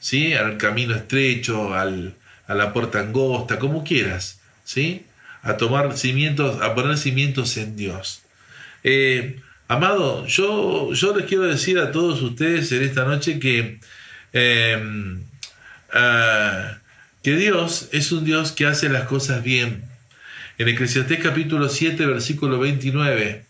[0.01, 0.35] ¿sí?
[0.35, 2.15] Al camino estrecho, al,
[2.49, 5.07] a la puerta angosta, como quieras, ¿sí?
[5.45, 8.23] A tomar cimientos, a poner cimientos en Dios.
[8.83, 13.79] Eh, amado, yo, yo les quiero decir a todos ustedes en esta noche que,
[14.33, 15.23] em,
[15.93, 16.79] ah,
[17.23, 19.85] que Dios es un Dios que hace las cosas bien.
[20.59, 23.45] En Eclesiastés capítulo 7, versículo 29,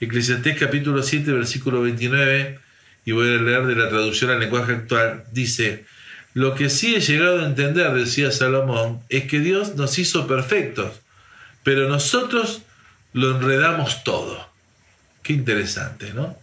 [0.00, 2.58] Eclesiastés capítulo 7, versículo 29,
[3.04, 5.84] y voy a leer de la traducción al lenguaje actual, dice,
[6.32, 11.00] lo que sí he llegado a entender, decía Salomón, es que Dios nos hizo perfectos,
[11.62, 12.62] pero nosotros
[13.12, 14.48] lo enredamos todo.
[15.22, 16.36] Qué interesante, ¿no?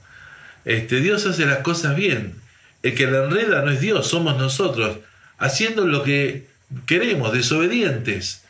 [0.65, 2.35] Este, Dios hace las cosas bien.
[2.83, 4.97] El que la enreda no es Dios, somos nosotros,
[5.37, 6.47] haciendo lo que
[6.85, 8.43] queremos, desobedientes,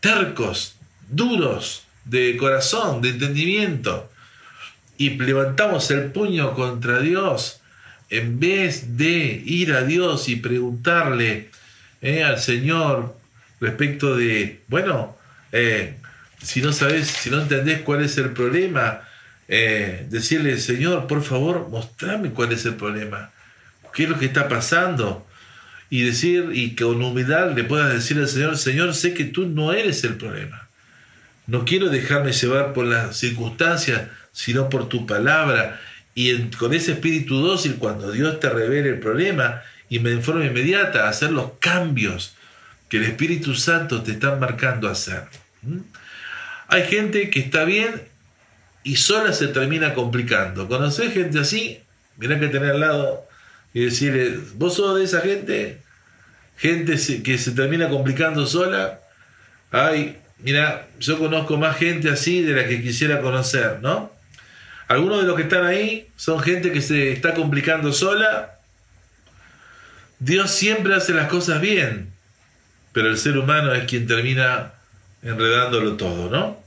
[0.00, 0.76] tercos,
[1.08, 4.10] duros, de corazón, de entendimiento.
[4.96, 7.60] Y levantamos el puño contra Dios
[8.10, 11.50] en vez de ir a Dios y preguntarle
[12.00, 13.16] eh, al Señor
[13.60, 15.16] respecto de, bueno,
[15.50, 15.96] eh,
[16.44, 19.00] si no sabes, si no entendés cuál es el problema,
[19.48, 23.32] eh, decirle, Señor, por favor, mostrame cuál es el problema,
[23.92, 25.26] qué es lo que está pasando.
[25.90, 29.72] Y decir, y con humildad le puedas decir al Señor, Señor, sé que tú no
[29.72, 30.68] eres el problema.
[31.46, 35.80] No quiero dejarme llevar por las circunstancias, sino por tu palabra.
[36.14, 41.08] Y con ese espíritu dócil, cuando Dios te revele el problema, y de forma inmediata
[41.08, 42.34] hacer los cambios
[42.88, 45.24] que el Espíritu Santo te está marcando hacer.
[46.74, 48.02] Hay gente que está bien
[48.82, 50.66] y sola se termina complicando.
[50.66, 51.80] ¿Conocés gente así?
[52.16, 53.28] Mirá que tener al lado
[53.72, 55.78] y decirle, ¿vos sos de esa gente?
[56.56, 58.98] Gente que se termina complicando sola.
[59.70, 64.10] Ay, mira, yo conozco más gente así de la que quisiera conocer, ¿no?
[64.88, 68.58] Algunos de los que están ahí son gente que se está complicando sola.
[70.18, 72.12] Dios siempre hace las cosas bien,
[72.92, 74.72] pero el ser humano es quien termina
[75.22, 76.63] enredándolo todo, ¿no?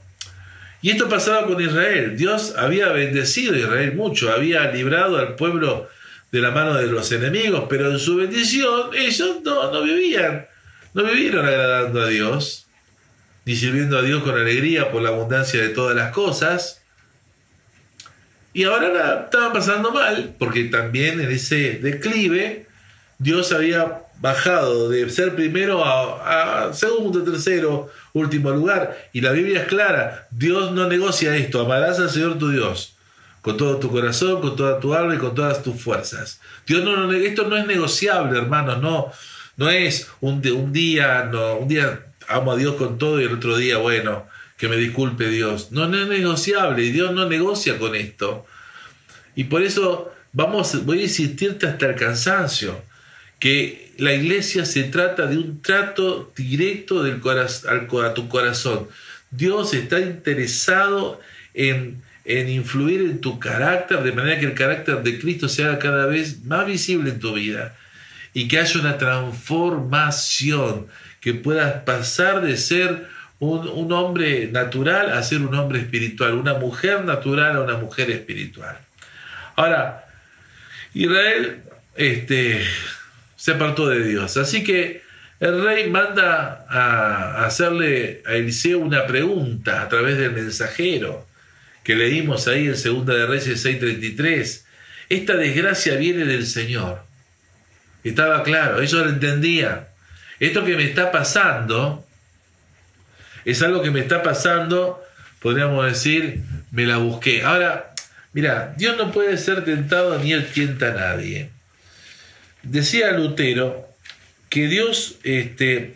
[0.80, 2.16] Y esto pasaba con Israel.
[2.16, 5.88] Dios había bendecido a Israel mucho, había librado al pueblo
[6.30, 10.46] de la mano de los enemigos, pero en su bendición ellos no, no vivían,
[10.94, 12.66] no vivieron agradando a Dios,
[13.44, 16.82] ni sirviendo a Dios con alegría por la abundancia de todas las cosas.
[18.52, 22.66] Y ahora la estaban pasando mal, porque también en ese declive
[23.18, 29.10] Dios había bajado de ser primero a, segundo, tercero, último lugar.
[29.12, 32.94] Y la Biblia es clara, Dios no negocia esto, amarás al Señor tu Dios
[33.40, 36.40] con todo tu corazón, con toda tu alma y con todas tus fuerzas.
[36.66, 39.12] Dios no, esto no es negociable, hermanos, no,
[39.56, 43.34] no es un, un día, no, un día amo a Dios con todo y el
[43.34, 44.26] otro día, bueno,
[44.56, 45.72] que me disculpe Dios.
[45.72, 48.44] No, no es negociable y Dios no negocia con esto.
[49.34, 52.82] Y por eso vamos, voy a insistirte hasta el cansancio,
[53.38, 58.88] que la iglesia se trata de un trato directo del a tu corazón.
[59.30, 61.20] Dios está interesado
[61.54, 66.06] en, en influir en tu carácter, de manera que el carácter de Cristo sea cada
[66.06, 67.76] vez más visible en tu vida
[68.32, 70.86] y que haya una transformación,
[71.20, 73.08] que puedas pasar de ser
[73.40, 78.10] un, un, hombre natural a ser un hombre espiritual, una mujer natural a una mujer
[78.10, 78.78] espiritual.
[79.56, 80.04] Ahora,
[80.94, 81.62] Israel
[81.98, 82.64] este,
[83.38, 85.00] se apartó de Dios, así que
[85.40, 91.26] el rey manda a hacerle a Eliseo una pregunta a través del mensajero
[91.84, 94.64] que leímos ahí en Segunda de Reyes 6:33.
[95.08, 97.02] Esta desgracia viene del Señor.
[98.04, 99.86] Estaba claro, ellos lo entendían.
[100.38, 102.04] Esto que me está pasando
[103.46, 105.02] es algo que me está pasando,
[105.40, 107.42] podríamos decir, me la busqué.
[107.42, 107.88] Ahora,
[108.32, 111.50] Mira, Dios no puede ser tentado ni él tienta a nadie.
[112.62, 113.88] Decía Lutero
[114.48, 115.94] que Dios, este,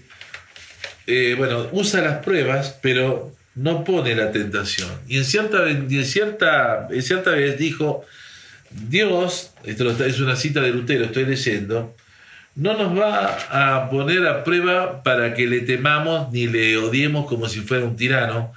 [1.07, 4.88] eh, bueno, usa las pruebas, pero no pone la tentación.
[5.09, 8.05] Y en cierta, en cierta, en cierta vez dijo,
[8.70, 11.94] Dios, esto es una cita de Lutero, estoy leyendo,
[12.55, 17.48] no nos va a poner a prueba para que le temamos ni le odiemos como
[17.48, 18.53] si fuera un tirano,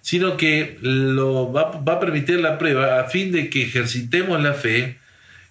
[0.00, 4.98] sino que lo va, a permitir la prueba a fin de que ejercitemos la fe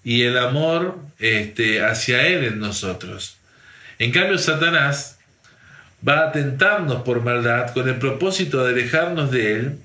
[0.04, 3.38] y el amor este, hacia Él en nosotros.
[4.00, 5.20] En cambio, Satanás
[6.08, 9.78] va a tentarnos por maldad con el propósito de alejarnos de Él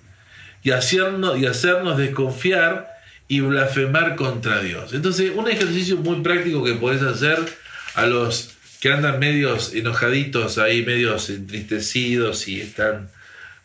[0.62, 2.88] y hacernos, y hacernos desconfiar
[3.28, 4.92] y blasfemar contra Dios.
[4.92, 7.38] Entonces, un ejercicio muy práctico que podés hacer
[7.94, 13.08] a los que andan medios enojaditos ahí, medios entristecidos y están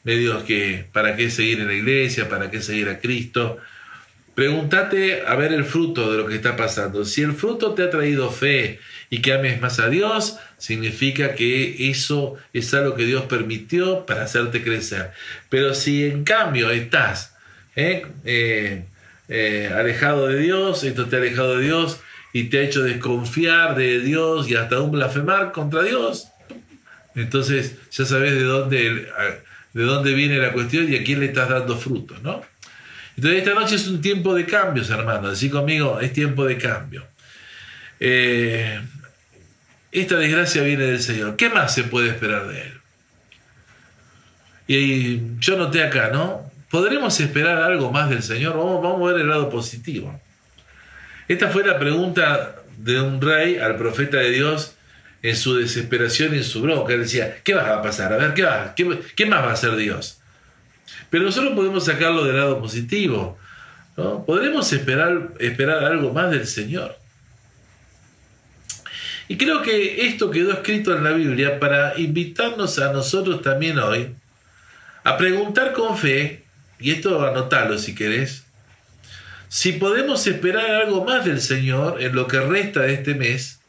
[0.04, 2.30] medios que, ¿para qué seguir en la iglesia?
[2.30, 3.58] ¿Para qué seguir a Cristo?
[4.36, 7.06] Pregúntate a ver el fruto de lo que está pasando.
[7.06, 11.90] Si el fruto te ha traído fe y que ames más a Dios, significa que
[11.90, 15.12] eso es algo que Dios permitió para hacerte crecer.
[15.50, 17.34] Pero si en cambio estás
[17.76, 18.06] ¿eh?
[18.24, 18.86] Eh,
[19.30, 22.00] eh, alejado de Dios, esto te ha alejado de Dios
[22.34, 26.28] y te ha hecho desconfiar de Dios y hasta un blasfemar contra Dios,
[27.16, 29.08] entonces ya sabes de dónde,
[29.74, 32.42] de dónde viene la cuestión y a quién le estás dando fruto, ¿no?
[33.16, 35.30] Entonces esta noche es un tiempo de cambios, hermano.
[35.30, 37.06] Así conmigo, es tiempo de cambio.
[38.00, 38.82] Eh,
[39.92, 41.36] esta desgracia viene del Señor.
[41.36, 42.74] ¿Qué más se puede esperar de Él?
[44.66, 46.52] Y yo noté acá, ¿no?
[46.72, 48.58] ¿Podremos esperar algo más del Señor?
[48.58, 50.20] Vamos, vamos a ver el lado positivo.
[51.28, 54.76] Esta fue la pregunta de un rey al profeta de Dios
[55.22, 56.94] en su desesperación y en su bronca.
[56.94, 58.12] Él decía, ¿qué va a pasar?
[58.14, 58.48] A ver, ¿qué?
[58.76, 60.23] ¿Qué, qué más va a hacer Dios?
[61.10, 63.38] Pero nosotros podemos sacarlo del lado positivo.
[63.98, 64.26] ¿no?
[64.26, 66.98] Podremos esperar, esperar algo más del Señor.
[69.28, 74.16] Y creo que esto quedó escrito en la Biblia para invitarnos a nosotros también hoy
[75.04, 76.44] a preguntar con fe,
[76.80, 78.44] y esto anotalo si querés,
[79.50, 83.60] si podemos esperar algo más del Señor en lo que resta de este mes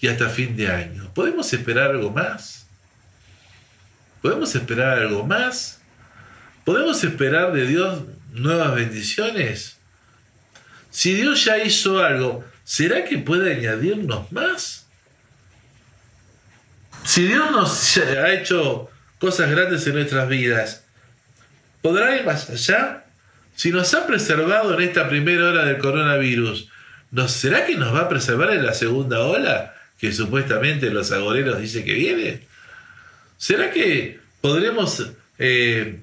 [0.00, 1.10] y hasta fin de año.
[1.14, 2.66] ¿Podemos esperar algo más?
[4.22, 5.75] ¿Podemos esperar algo más?
[6.66, 8.02] ¿Podemos esperar de Dios
[8.32, 9.78] nuevas bendiciones?
[10.90, 14.88] Si Dios ya hizo algo, ¿será que puede añadirnos más?
[17.04, 20.84] Si Dios nos ha hecho cosas grandes en nuestras vidas,
[21.82, 23.04] ¿podrá ir más allá?
[23.54, 26.68] Si nos ha preservado en esta primera hora del coronavirus,
[27.12, 31.60] ¿no será que nos va a preservar en la segunda ola que supuestamente los agoreros
[31.60, 32.40] dicen que viene?
[33.38, 36.00] ¿Será que podremos eh,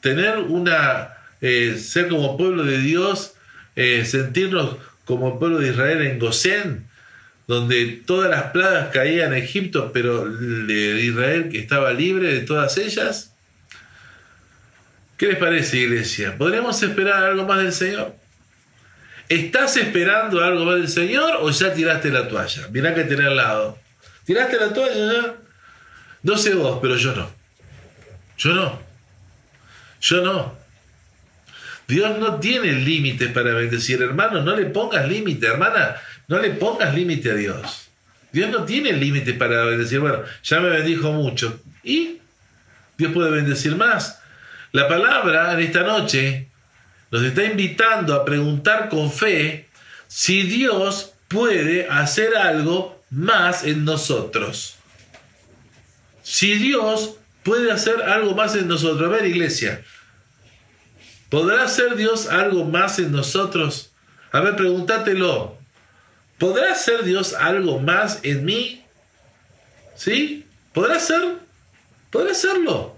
[0.00, 3.34] tener una, eh, ser como pueblo de Dios,
[3.76, 6.88] eh, sentirnos como pueblo de Israel en Gosén,
[7.46, 12.76] donde todas las plagas caían en Egipto, pero de Israel que estaba libre de todas
[12.76, 13.34] ellas.
[15.16, 16.36] ¿Qué les parece, iglesia?
[16.36, 18.14] ¿Podríamos esperar algo más del Señor?
[19.28, 22.68] ¿Estás esperando algo más del Señor o ya tiraste la toalla?
[22.70, 23.78] Mirá que tenés al lado.
[24.24, 25.36] ¿Tiraste la toalla ya?
[26.22, 27.30] No sé vos, pero yo no.
[28.36, 28.87] Yo no.
[30.00, 30.56] Yo no.
[31.86, 34.42] Dios no tiene límites para bendecir, hermano.
[34.42, 35.96] No le pongas límite, hermana.
[36.26, 37.88] No le pongas límite a Dios.
[38.30, 40.00] Dios no tiene límite para bendecir.
[40.00, 41.60] Bueno, ya me bendijo mucho.
[41.82, 42.18] ¿Y?
[42.98, 44.20] Dios puede bendecir más.
[44.72, 46.48] La palabra en esta noche
[47.10, 49.68] nos está invitando a preguntar con fe
[50.08, 54.76] si Dios puede hacer algo más en nosotros.
[56.22, 57.16] Si Dios
[57.48, 59.08] puede hacer algo más en nosotros.
[59.08, 59.82] A ver, iglesia,
[61.30, 63.90] ¿podrá hacer Dios algo más en nosotros?
[64.32, 65.56] A ver, pregúntatelo.
[66.36, 68.84] ¿Podrá hacer Dios algo más en mí?
[69.94, 70.44] ¿Sí?
[70.74, 71.38] ¿Podrá hacer?
[72.10, 72.94] ¿Podrá hacerlo?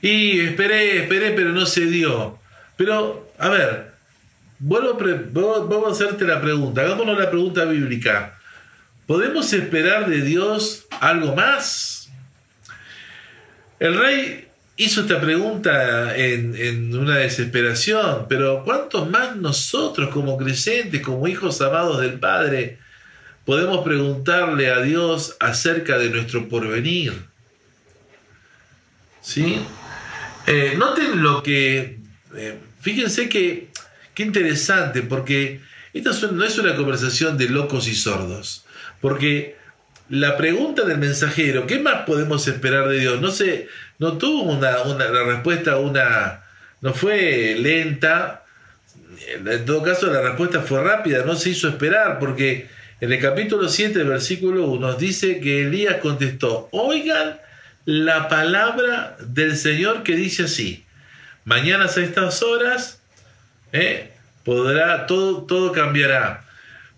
[0.00, 2.38] Y esperé, esperé, pero no se dio.
[2.76, 3.94] Pero, a ver,
[4.60, 4.96] vuelvo
[5.66, 6.82] vamos a hacerte la pregunta.
[6.82, 8.38] Hagámonos la pregunta bíblica.
[9.08, 11.95] ¿Podemos esperar de Dios algo más?
[13.78, 21.26] El rey hizo esta pregunta en, una desesperación, pero ¿cuántos más nosotros como creyentes, como
[21.28, 22.78] hijos amados del Padre,
[23.44, 27.14] podemos preguntarle a Dios acerca de nuestro porvenir?
[29.20, 29.60] ¿Sí?
[30.46, 31.98] Eh, noten lo que...
[32.34, 33.68] Eh, fíjense que...
[34.14, 35.60] Qué interesante, porque
[35.92, 38.64] esta no es una conversación de locos y sordos,
[39.02, 39.56] porque
[40.08, 43.20] la pregunta del mensajero, ¿qué más podemos esperar de Dios?
[43.20, 46.44] No sé, no tuvo una, una la respuesta, una,
[46.80, 48.44] no fue lenta,
[49.28, 52.68] en todo caso la respuesta fue rápida, no se hizo esperar, porque
[53.00, 57.38] en el capítulo 7, versículo 1, nos dice que Elías contestó, oigan
[57.84, 60.84] la palabra del Señor que dice así,
[61.44, 63.00] mañana a estas horas,
[63.72, 64.12] ¿eh?
[64.44, 66.44] podrá, todo, todo cambiará.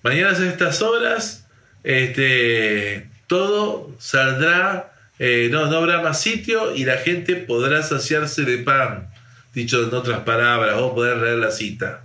[0.02, 1.47] Mañana a estas horas,
[1.88, 8.58] este, todo saldrá, eh, no, no habrá más sitio y la gente podrá saciarse de
[8.58, 9.08] pan,
[9.54, 12.04] dicho en otras palabras, o poder leer la cita.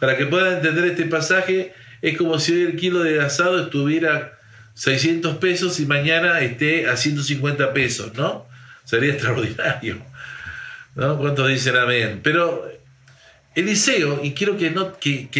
[0.00, 4.38] Para que puedan entender este pasaje, es como si hoy el kilo de asado estuviera
[4.72, 8.46] 600 pesos y mañana esté a 150 pesos, ¿no?
[8.86, 9.98] Sería extraordinario.
[10.94, 11.18] ¿No?
[11.18, 12.20] ¿Cuántos dicen amén?
[12.22, 12.66] Pero
[13.54, 14.70] Eliseo, y quiero que,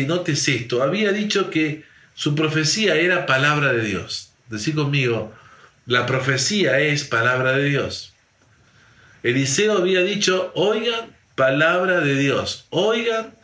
[0.06, 1.87] notes esto, había dicho que
[2.18, 4.32] su profecía era palabra de Dios.
[4.48, 5.32] Decí conmigo,
[5.86, 8.12] la profecía es palabra de Dios.
[9.22, 13.34] Eliseo había dicho, oigan palabra de Dios, oigan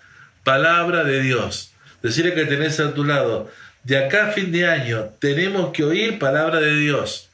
[0.42, 1.72] palabra de Dios.
[2.02, 3.48] Decirle que tenés a tu lado,
[3.84, 7.28] de acá a fin de año tenemos que oír palabra de Dios.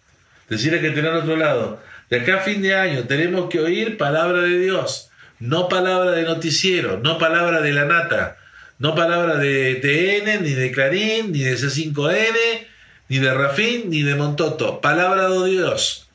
[0.51, 3.97] Decirle que tenés a otro lado, de acá a fin de año tenemos que oír
[3.97, 5.09] palabra de Dios.
[5.39, 8.37] No palabra de noticiero, no palabra de la nata,
[8.81, 12.67] no palabra de TN, ni de Clarín, ni de C5N,
[13.11, 14.81] ni de Rafín, ni de Montoto.
[14.81, 16.09] Palabra de Dios.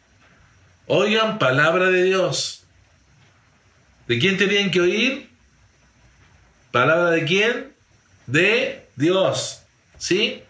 [0.88, 2.64] Oigan, palabra de Dios.
[4.08, 5.30] ¿De quién tenían que oír?
[6.72, 7.74] ¿Palabra de quién?
[8.26, 9.62] De Dios.
[10.00, 10.42] ¿Sí?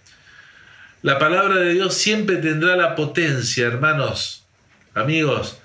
[1.02, 4.46] La palabra de Dios siempre tendrá la potencia, hermanos,
[4.94, 5.58] amigos,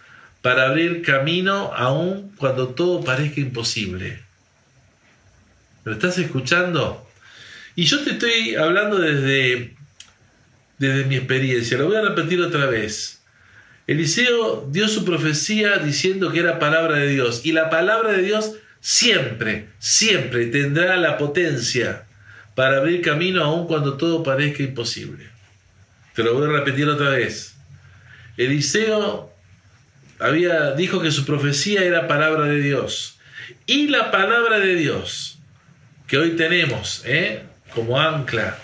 [0.42, 4.29] para abrir camino aun cuando todo parezca imposible.
[5.84, 7.06] ¿Me estás escuchando?
[7.74, 9.74] Y yo te estoy hablando desde,
[10.78, 13.22] desde mi experiencia, lo voy a repetir otra vez.
[13.86, 18.52] Eliseo dio su profecía diciendo que era palabra de Dios y la palabra de Dios
[18.80, 22.04] siempre, siempre tendrá la potencia
[22.54, 25.28] para abrir camino aun cuando todo parezca imposible.
[26.14, 27.54] Te lo voy a repetir otra vez.
[28.36, 29.32] Eliseo
[30.18, 33.18] había, dijo que su profecía era palabra de Dios.
[33.66, 35.39] Y la palabra de Dios
[36.10, 37.44] que hoy tenemos ¿eh?
[37.72, 38.58] como ancla,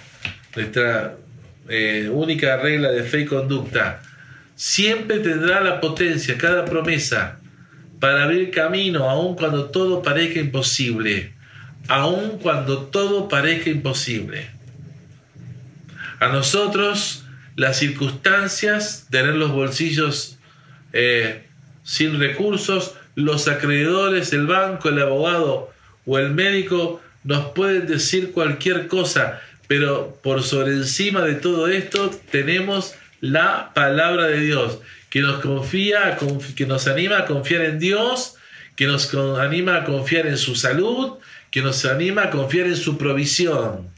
[0.57, 1.15] nuestra
[1.69, 4.03] eh, única regla de fe y conducta,
[4.57, 7.39] siempre tendrá la potencia, cada promesa,
[8.01, 11.35] para abrir camino, aun cuando todo parezca imposible,
[11.87, 14.51] aun cuando todo parezca imposible.
[16.19, 20.37] A nosotros las circunstancias, tener los bolsillos
[20.93, 21.47] eh,
[21.85, 25.71] sin recursos, los acreedores, el banco, el abogado
[26.07, 32.11] o el médico nos pueden decir cualquier cosa, pero por sobre encima de todo esto
[32.31, 34.79] tenemos la palabra de Dios,
[35.11, 36.19] que nos confía,
[36.55, 38.37] que nos anima a confiar en Dios,
[38.77, 41.15] que nos anima a confiar en su salud,
[41.51, 43.89] que nos anima a confiar en su provisión.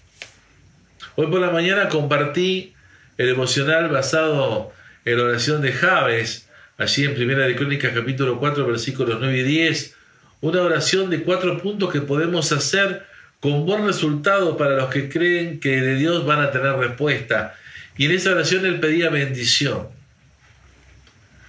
[1.16, 2.72] Hoy por la mañana compartí
[3.18, 4.72] el emocional basado
[5.04, 6.48] en la oración de Javes,
[6.78, 9.96] allí en Primera de Crónicas capítulo 4 versículos 9 y 10,
[10.40, 13.04] una oración de cuatro puntos que podemos hacer
[13.40, 17.54] con buen resultado para los que creen que de Dios van a tener respuesta.
[17.96, 19.88] Y en esa oración él pedía bendición.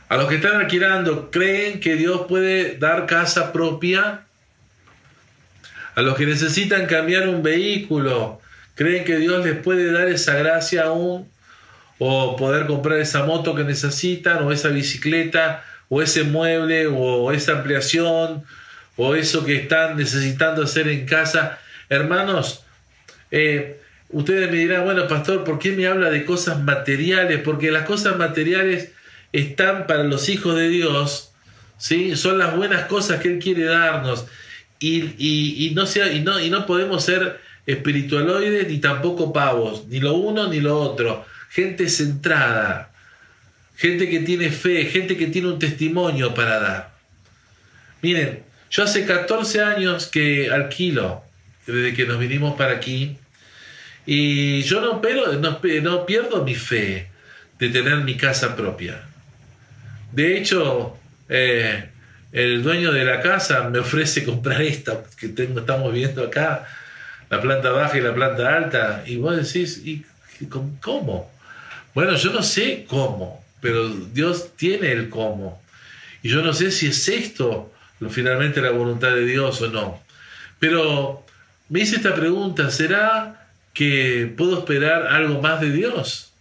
[0.08, 4.22] A los que están alquilando, ¿creen que Dios puede dar casa propia?
[5.96, 8.42] A los que necesitan cambiar un vehículo,
[8.76, 11.30] ¿creen que Dios les puede dar esa gracia aún?
[12.00, 17.52] o poder comprar esa moto que necesitan, o esa bicicleta, o ese mueble, o esa
[17.54, 18.44] ampliación,
[18.96, 21.60] o eso que están necesitando hacer en casa.
[21.90, 22.64] Hermanos,
[23.32, 27.42] eh, ustedes me dirán, bueno, pastor, ¿por qué me habla de cosas materiales?
[27.44, 28.92] Porque las cosas materiales
[29.34, 31.32] están para los hijos de Dios,
[31.78, 32.16] ¿sí?
[32.16, 34.26] son las buenas cosas que Él quiere darnos.
[34.80, 40.14] Y, no sea, y, no, y no podemos ser espiritualoides ni tampoco pavos, ni lo
[40.14, 42.92] uno ni lo otro gente centrada,
[43.76, 46.92] gente que tiene fe, gente que tiene un testimonio para dar.
[48.02, 51.24] Miren, yo hace 14 años que alquilo,
[51.72, 53.18] desde que nos vinimos para aquí,
[54.06, 57.10] y yo no, pero, no, pierdo mi fe
[57.60, 59.04] de tener mi casa propia.
[60.12, 60.98] De hecho,
[61.28, 61.90] eh,
[62.32, 66.68] el dueño de la casa me ofrece comprar esta que tengo, estamos viendo acá,
[67.30, 70.04] la planta baja y la planta alta, y vos decís, ¿y
[70.82, 71.32] cómo?
[71.94, 75.62] Bueno, yo no sé cómo, pero Dios tiene el cómo.
[76.24, 77.72] Y yo no sé si es esto
[78.10, 80.02] finalmente la voluntad de Dios o no.
[80.60, 81.26] Pero
[81.70, 86.34] me hice esta pregunta, ¿será que puedo esperar algo más de Dios?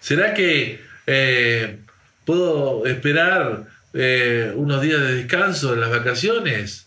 [0.00, 1.78] ¿Será que eh,
[2.24, 6.86] puedo esperar eh, unos días de descanso en las vacaciones?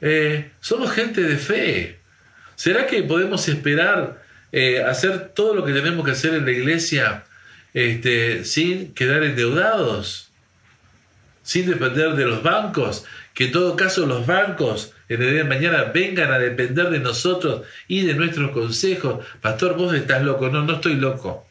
[0.00, 1.98] Eh, somos gente de fe.
[2.56, 4.20] ¿Será que podemos esperar
[4.88, 7.24] hacer todo lo que tenemos que hacer en la iglesia
[7.72, 10.26] este, sin quedar endeudados.
[11.42, 15.48] sin depender de los bancos, que en todo caso los bancos en el día de
[15.48, 19.24] mañana vengan a depender de nosotros y de nuestros consejos.
[19.40, 20.48] Pastor, vos estás loco.
[20.48, 21.48] No, no estoy loco.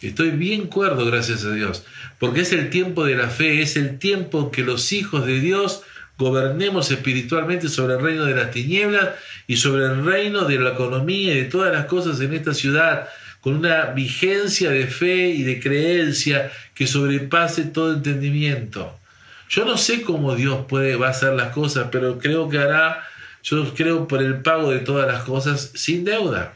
[0.00, 1.84] Estoy bien cuerdo, gracias a Dios,
[2.18, 5.82] porque es el tiempo de la fe, es el tiempo que los hijos de Dios
[6.18, 9.14] gobernemos espiritualmente sobre el reino de las tinieblas
[9.46, 13.08] y sobre el reino de la economía y de todas las cosas en esta ciudad,
[13.40, 19.00] con una vigencia de fe y de creencia que sobrepase todo entendimiento.
[19.48, 23.06] Yo no sé cómo Dios puede, va a hacer las cosas, pero creo que hará,
[23.42, 26.54] yo creo por el pago de todas las cosas sin deuda.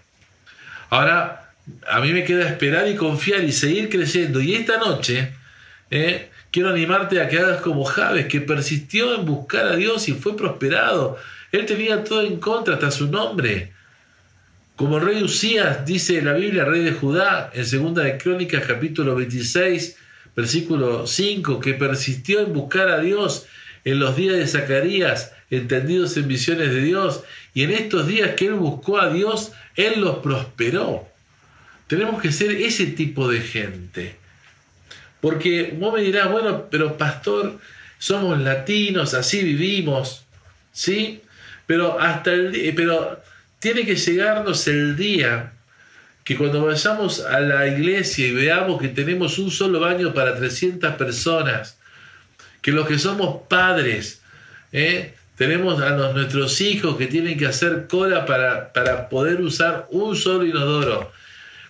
[0.90, 1.52] Ahora,
[1.88, 4.40] a mí me queda esperar y confiar y seguir creciendo.
[4.40, 5.32] Y esta noche,
[5.90, 10.14] eh, quiero animarte a que hagas como Javes, que persistió en buscar a Dios y
[10.14, 11.18] fue prosperado.
[11.52, 13.72] Él tenía todo en contra, hasta su nombre.
[14.76, 19.96] Como rey Usías, dice la Biblia, rey de Judá, en segunda de Crónicas, capítulo 26,
[20.38, 23.46] versículo 5, que persistió en buscar a Dios
[23.84, 27.24] en los días de Zacarías, entendidos en visiones de Dios,
[27.54, 31.08] y en estos días que él buscó a Dios, él los prosperó.
[31.88, 34.14] Tenemos que ser ese tipo de gente.
[35.20, 37.58] Porque vos me dirás, bueno, pero pastor,
[37.98, 40.22] somos latinos, así vivimos,
[40.70, 41.20] ¿sí?
[41.66, 43.20] Pero hasta el pero
[43.58, 45.54] tiene que llegarnos el día
[46.28, 50.96] que cuando vayamos a la iglesia y veamos que tenemos un solo baño para 300
[50.96, 51.78] personas,
[52.60, 54.20] que los que somos padres,
[54.70, 55.14] ¿eh?
[55.38, 60.44] tenemos a nuestros hijos que tienen que hacer cola para, para poder usar un solo
[60.44, 61.10] inodoro,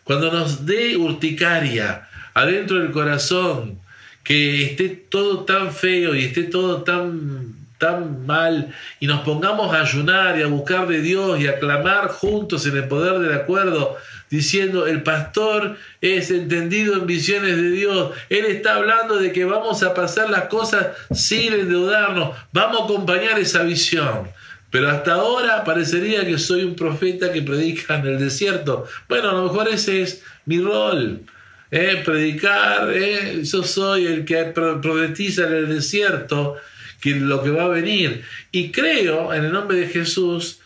[0.02, 3.78] cuando nos dé urticaria adentro del corazón,
[4.24, 9.82] que esté todo tan feo y esté todo tan tan mal y nos pongamos a
[9.82, 13.96] ayunar y a buscar de Dios y a clamar juntos en el poder del acuerdo,
[14.30, 19.82] diciendo, el pastor es entendido en visiones de Dios, él está hablando de que vamos
[19.82, 24.28] a pasar las cosas sin endeudarnos, vamos a acompañar esa visión.
[24.70, 28.86] Pero hasta ahora parecería que soy un profeta que predica en el desierto.
[29.08, 31.22] Bueno, a lo mejor ese es mi rol.
[31.70, 32.02] ¿eh?
[32.04, 33.40] Predicar, ¿eh?
[33.44, 36.56] yo soy el que profetiza en el desierto
[37.00, 38.24] que lo que va a venir.
[38.50, 40.60] Y creo, en el nombre de Jesús,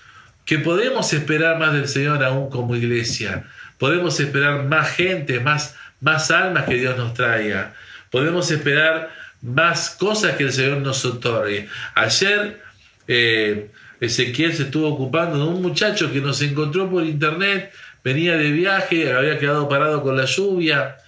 [0.52, 3.44] que podemos esperar más del Señor aún como iglesia.
[3.78, 7.72] Podemos esperar más gente, más, más almas que Dios nos traiga.
[8.10, 11.70] Podemos esperar más cosas que el Señor nos otorgue.
[11.94, 12.60] Ayer
[13.08, 17.72] eh, Ezequiel se estuvo ocupando de un muchacho que nos encontró por internet,
[18.04, 20.98] venía de viaje, había quedado parado con la lluvia.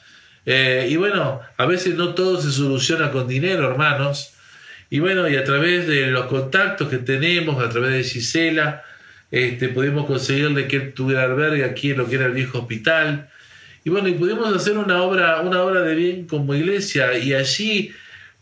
[0.47, 4.33] Eh, y bueno, a veces no todo se soluciona con dinero, hermanos.
[4.89, 8.85] Y bueno, y a través de los contactos que tenemos, a través de Gisela,
[9.35, 13.29] este, pudimos conseguirle que tuviera albergue aquí en lo que era el viejo hospital.
[13.85, 17.19] Y bueno, y pudimos hacer una obra, una obra de bien como iglesia.
[17.19, 17.93] Y allí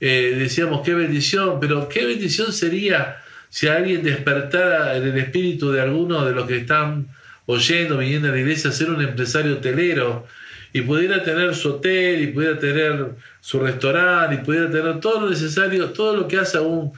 [0.01, 3.17] eh, decíamos, qué bendición, pero qué bendición sería
[3.49, 7.09] si alguien despertara en el espíritu de alguno de los que están
[7.47, 10.27] oyendo, viniendo a la iglesia, ser un empresario hotelero
[10.75, 15.31] y pudiera tener su hotel y pudiera tener su restaurante y pudiera tener todo lo
[15.31, 16.93] necesario, todo lo que hace a un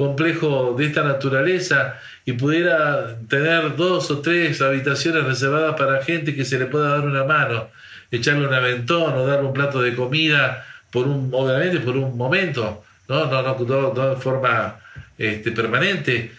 [0.00, 6.46] complejo de esta naturaleza y pudiera tener dos o tres habitaciones reservadas para gente que
[6.46, 7.68] se le pueda dar una mano,
[8.10, 12.82] echarle un aventón o darle un plato de comida por un, obviamente por un momento,
[13.08, 14.80] no, no, no, no, de forma
[15.18, 16.32] este, permanente.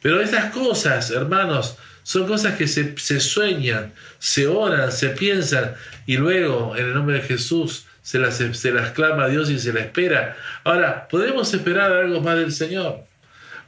[0.00, 5.74] Pero esas cosas, hermanos, son cosas que se, sueñan, se oran, se piensan
[6.06, 9.58] y luego, en el nombre de Jesús, se las, se las clama a Dios y
[9.58, 10.36] se la espera.
[10.62, 13.07] Ahora, ¿podremos esperar algo más del Señor?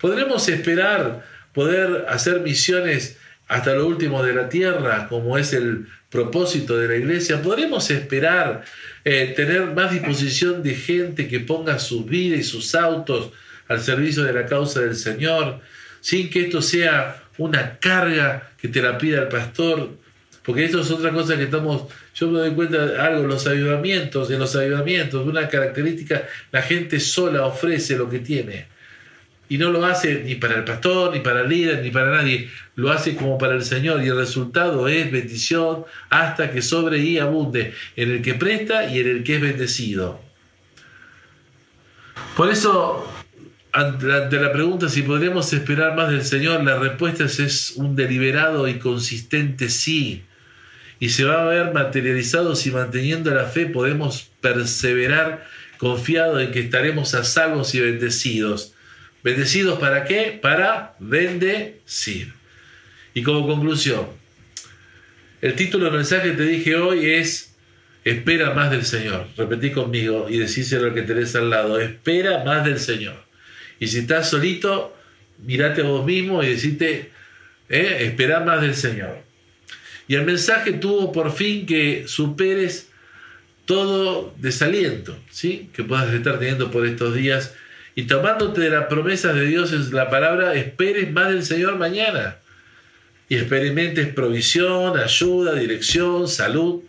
[0.00, 6.76] ¿Podremos esperar poder hacer misiones hasta lo último de la tierra, como es el propósito
[6.76, 7.42] de la iglesia?
[7.42, 8.64] ¿Podremos esperar
[9.04, 13.30] eh, tener más disposición de gente que ponga su vida y sus autos
[13.68, 15.60] al servicio de la causa del Señor,
[16.00, 19.90] sin que esto sea una carga que te la pida el pastor?
[20.42, 24.30] Porque esto es otra cosa que estamos yo me doy cuenta de algo, los avivamientos,
[24.30, 28.66] en los avivamientos, una característica, la gente sola ofrece lo que tiene.
[29.50, 32.48] Y no lo hace ni para el pastor, ni para el líder, ni para nadie.
[32.76, 34.02] Lo hace como para el Señor.
[34.02, 39.00] Y el resultado es bendición hasta que sobre y abunde en el que presta y
[39.00, 40.20] en el que es bendecido.
[42.34, 43.06] Por eso,
[43.72, 48.78] ante la pregunta si podríamos esperar más del Señor, la respuesta es un deliberado y
[48.78, 50.24] consistente sí
[51.00, 55.46] y se va a ver materializado si manteniendo la fe podemos perseverar
[55.78, 58.74] confiados en que estaremos a salvos y bendecidos.
[59.22, 60.38] ¿Bendecidos para qué?
[60.40, 62.32] Para bendecir.
[63.12, 64.06] Y como conclusión,
[65.42, 67.54] el título del mensaje que te dije hoy es
[68.04, 69.26] espera más del Señor.
[69.36, 73.24] Repetí conmigo y decíselo al que tenés al lado, espera más del Señor.
[73.78, 74.96] Y si estás solito,
[75.38, 77.10] mirate a vos mismo y decite,
[77.68, 79.18] eh, espera más del Señor.
[80.08, 82.88] Y el mensaje tuvo por fin que superes
[83.64, 85.70] todo desaliento, ¿sí?
[85.72, 87.54] Que puedas estar teniendo por estos días
[87.94, 92.36] y tomándote de las promesas de Dios es la palabra, esperes más del Señor mañana
[93.28, 96.82] y experimentes provisión, ayuda, dirección, salud.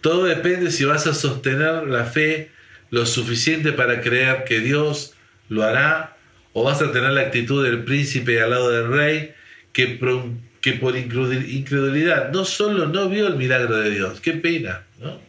[0.00, 2.50] Todo depende si vas a sostener la fe
[2.90, 5.14] lo suficiente para creer que Dios
[5.48, 6.16] lo hará
[6.52, 9.34] o vas a tener la actitud del príncipe al lado del rey
[9.72, 9.98] que,
[10.60, 15.20] que por incredulidad no solo no vio el milagro de Dios, qué pena, ¿no?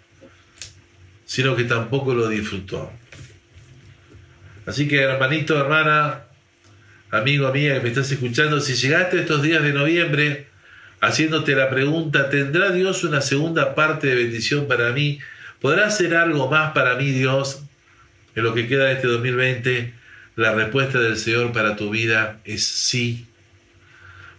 [1.26, 2.91] sino que tampoco lo disfrutó.
[4.66, 6.24] Así que hermanito, hermana,
[7.11, 10.47] amigo, amiga que me estás escuchando, si llegaste estos días de noviembre
[11.01, 15.20] haciéndote la pregunta, ¿tendrá Dios una segunda parte de bendición para mí?
[15.59, 17.64] ¿Podrá hacer algo más para mí Dios
[18.36, 19.93] en lo que queda de este 2020?
[20.38, 23.28] La respuesta del Señor para tu vida es sí.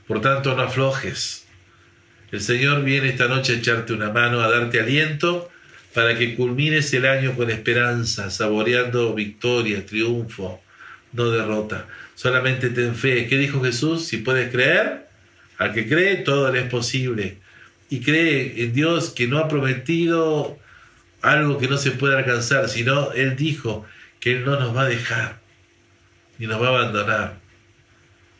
[0.08, 1.46] Por tanto, no aflojes.
[2.32, 5.50] El Señor viene esta noche a echarte una mano, a darte aliento
[5.94, 10.60] para que culmines el año con esperanza, saboreando victoria, triunfo,
[11.12, 11.86] no derrota.
[12.16, 13.28] Solamente ten fe.
[13.28, 14.06] ¿Qué dijo Jesús?
[14.06, 15.06] Si puedes creer,
[15.56, 17.38] al que cree, todo le es posible.
[17.88, 20.58] Y cree en Dios que no ha prometido
[21.22, 23.86] algo que no se puede alcanzar, sino Él dijo
[24.18, 25.40] que Él no nos va a dejar,
[26.38, 27.38] ni nos va a abandonar,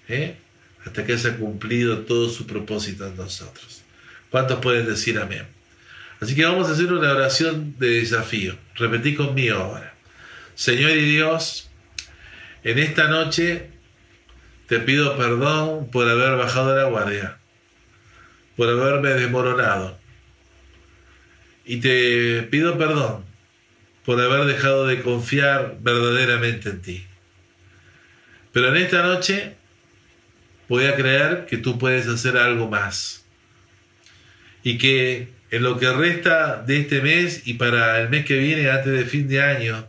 [0.09, 0.36] ¿eh?
[0.84, 3.82] hasta que haya cumplido todo su propósito en nosotros.
[4.28, 5.53] ¿Cuántos pueden decir amén?
[6.20, 8.56] Así que vamos a hacer una oración de desafío.
[8.76, 9.94] Repetí conmigo ahora.
[10.54, 11.70] Señor y Dios,
[12.62, 13.70] en esta noche
[14.68, 17.38] te pido perdón por haber bajado la guardia,
[18.56, 19.98] por haberme desmoronado.
[21.66, 23.24] Y te pido perdón
[24.04, 27.06] por haber dejado de confiar verdaderamente en ti.
[28.52, 29.56] Pero en esta noche
[30.68, 33.24] voy a creer que tú puedes hacer algo más.
[34.62, 38.68] Y que en lo que resta de este mes y para el mes que viene,
[38.70, 39.86] antes de fin de año,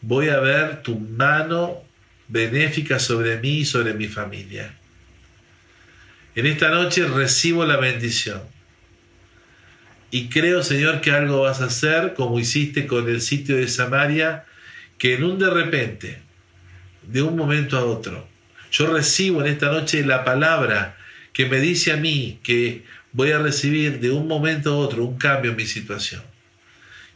[0.00, 1.82] voy a ver tu mano
[2.28, 4.74] benéfica sobre mí y sobre mi familia.
[6.34, 8.40] En esta noche recibo la bendición.
[10.10, 14.46] Y creo, Señor, que algo vas a hacer como hiciste con el sitio de Samaria,
[14.96, 16.20] que en un de repente,
[17.02, 18.26] de un momento a otro,
[18.70, 20.96] yo recibo en esta noche la palabra
[21.34, 25.18] que me dice a mí que voy a recibir de un momento a otro un
[25.18, 26.22] cambio en mi situación.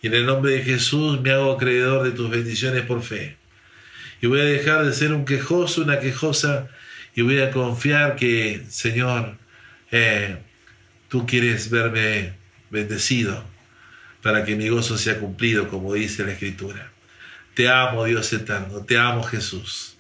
[0.03, 3.37] Y en el nombre de Jesús me hago acreedor de tus bendiciones por fe.
[4.21, 6.69] Y voy a dejar de ser un quejoso, una quejosa,
[7.15, 9.37] y voy a confiar que, Señor,
[9.91, 10.37] eh,
[11.09, 12.35] tú quieres verme
[12.71, 13.45] bendecido
[14.23, 16.91] para que mi gozo sea cumplido, como dice la Escritura.
[17.55, 19.97] Te amo, Dios eterno, te amo, Jesús.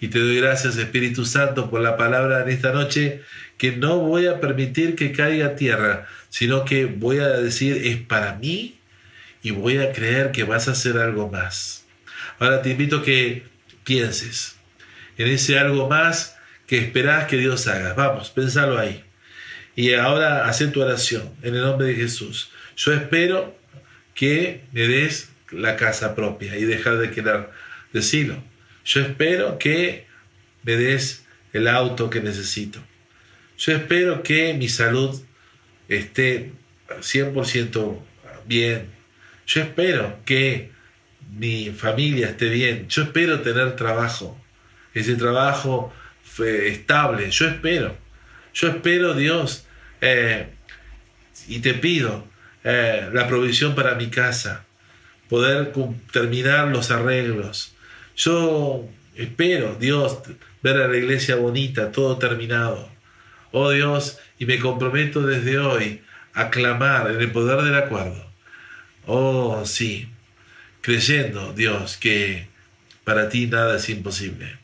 [0.00, 3.22] Y te doy gracias, Espíritu Santo, por la palabra en esta noche
[3.58, 8.34] que no voy a permitir que caiga tierra, sino que voy a decir es para
[8.34, 8.78] mí
[9.42, 11.84] y voy a creer que vas a hacer algo más.
[12.38, 13.44] Ahora te invito a que
[13.84, 14.56] pienses
[15.16, 16.36] en ese algo más
[16.66, 17.94] que esperás que Dios haga.
[17.94, 19.04] Vamos, pensalo ahí.
[19.76, 22.50] Y ahora haz tu oración en el nombre de Jesús.
[22.76, 23.56] Yo espero
[24.14, 27.50] que me des la casa propia y dejar de querer
[27.92, 28.42] decirlo.
[28.84, 30.06] Yo espero que
[30.62, 32.80] me des el auto que necesito.
[33.56, 35.20] Yo espero que mi salud
[35.88, 36.52] esté
[36.88, 37.98] 100%
[38.46, 38.88] bien.
[39.46, 40.70] Yo espero que
[41.36, 42.88] mi familia esté bien.
[42.88, 44.40] Yo espero tener trabajo.
[44.92, 45.92] Ese trabajo
[46.38, 47.30] estable.
[47.30, 47.96] Yo espero.
[48.54, 49.66] Yo espero, Dios,
[50.00, 50.46] eh,
[51.48, 52.24] y te pido
[52.62, 54.64] eh, la provisión para mi casa,
[55.28, 55.72] poder
[56.12, 57.74] terminar los arreglos.
[58.16, 60.18] Yo espero, Dios,
[60.62, 62.93] ver a la iglesia bonita, todo terminado
[63.54, 66.02] oh Dios, y me comprometo desde hoy
[66.32, 68.28] a clamar en el poder del acuerdo.
[69.06, 70.08] Oh sí,
[70.80, 72.48] creyendo, Dios, que
[73.04, 74.58] para ti nada es imposible.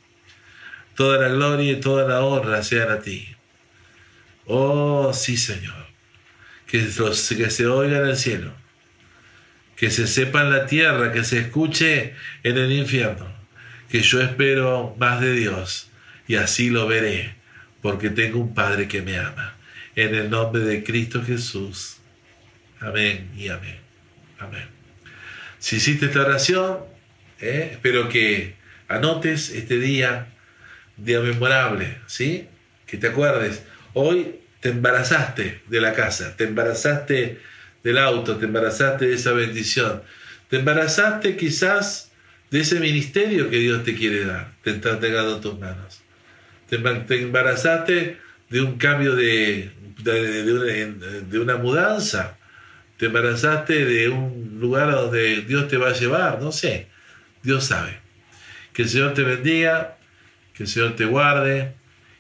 [0.97, 3.29] Toda la gloria y toda la honra sean a ti.
[4.47, 5.87] Oh sí, Señor,
[6.67, 8.53] que, que se oiga en el cielo,
[9.77, 13.33] que se sepa en la tierra, que se escuche en el infierno,
[13.89, 15.91] que yo espero más de Dios
[16.27, 17.40] y así lo veré
[17.83, 19.57] porque tengo un Padre que me ama.
[19.97, 21.97] En el nombre de Cristo Jesús.
[22.81, 23.79] Amén y amén.
[24.39, 24.65] Amén.
[25.59, 26.79] Si hiciste esta oración,
[27.41, 28.55] eh, espero que
[28.89, 30.29] anotes este día,
[30.97, 32.49] día memorable, ¿sí?
[32.87, 33.63] Que te acuerdes.
[33.93, 37.41] Hoy te embarazaste de la casa, te embarazaste
[37.83, 40.03] del auto, te embarazaste de esa bendición,
[40.49, 42.11] te embarazaste quizás
[42.51, 46.03] de ese ministerio que Dios te quiere dar, te está entregando en tus manos.
[46.71, 48.19] Te, embarazaste
[48.49, 49.73] de un cambio de,
[50.05, 52.39] de, una, mudanza,
[52.97, 56.87] te embarazaste de un lugar a donde Dios te va a llevar, no sé,
[57.43, 57.99] Dios sabe.
[58.73, 59.99] Que el Señor te bendiga,
[60.55, 61.75] que el Señor te guarde,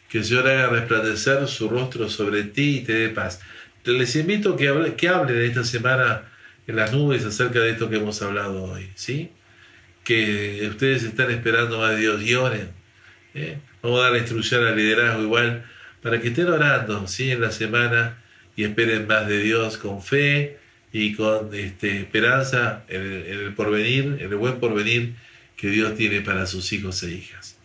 [0.09, 3.40] que el Señor haga resplandecer su rostro sobre ti y te dé paz.
[3.84, 6.22] Les invito a que, hable, que hablen esta semana
[6.66, 9.30] en las nubes acerca de esto que hemos hablado hoy, ¿sí?
[10.03, 12.72] Que ustedes están esperando de Dios y oren.
[13.34, 13.59] ¿eh?
[13.83, 15.64] Vamos a dar instrucción al liderazgo igual
[16.03, 17.31] para que estén orando, ¿sí?
[17.31, 18.18] En la semana
[18.57, 20.59] y esperen más de Dios con fe
[20.93, 25.14] y con este, esperanza en el, en el porvenir, en el buen porvenir
[25.57, 27.59] que Dios tiene para sus hijos e hijas.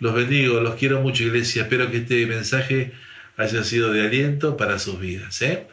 [0.00, 2.92] Los bendigo, los quiero mucho iglesia, espero que este mensaje
[3.36, 5.40] haya sido de aliento para sus vidas.
[5.42, 5.66] ¿eh?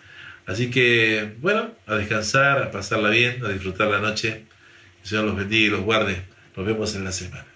[0.45, 4.45] Así que, bueno, a descansar, a pasarla bien, a disfrutar la noche.
[4.97, 6.21] Que el Señor los bendiga y los guarde.
[6.55, 7.50] Nos vemos en la semana.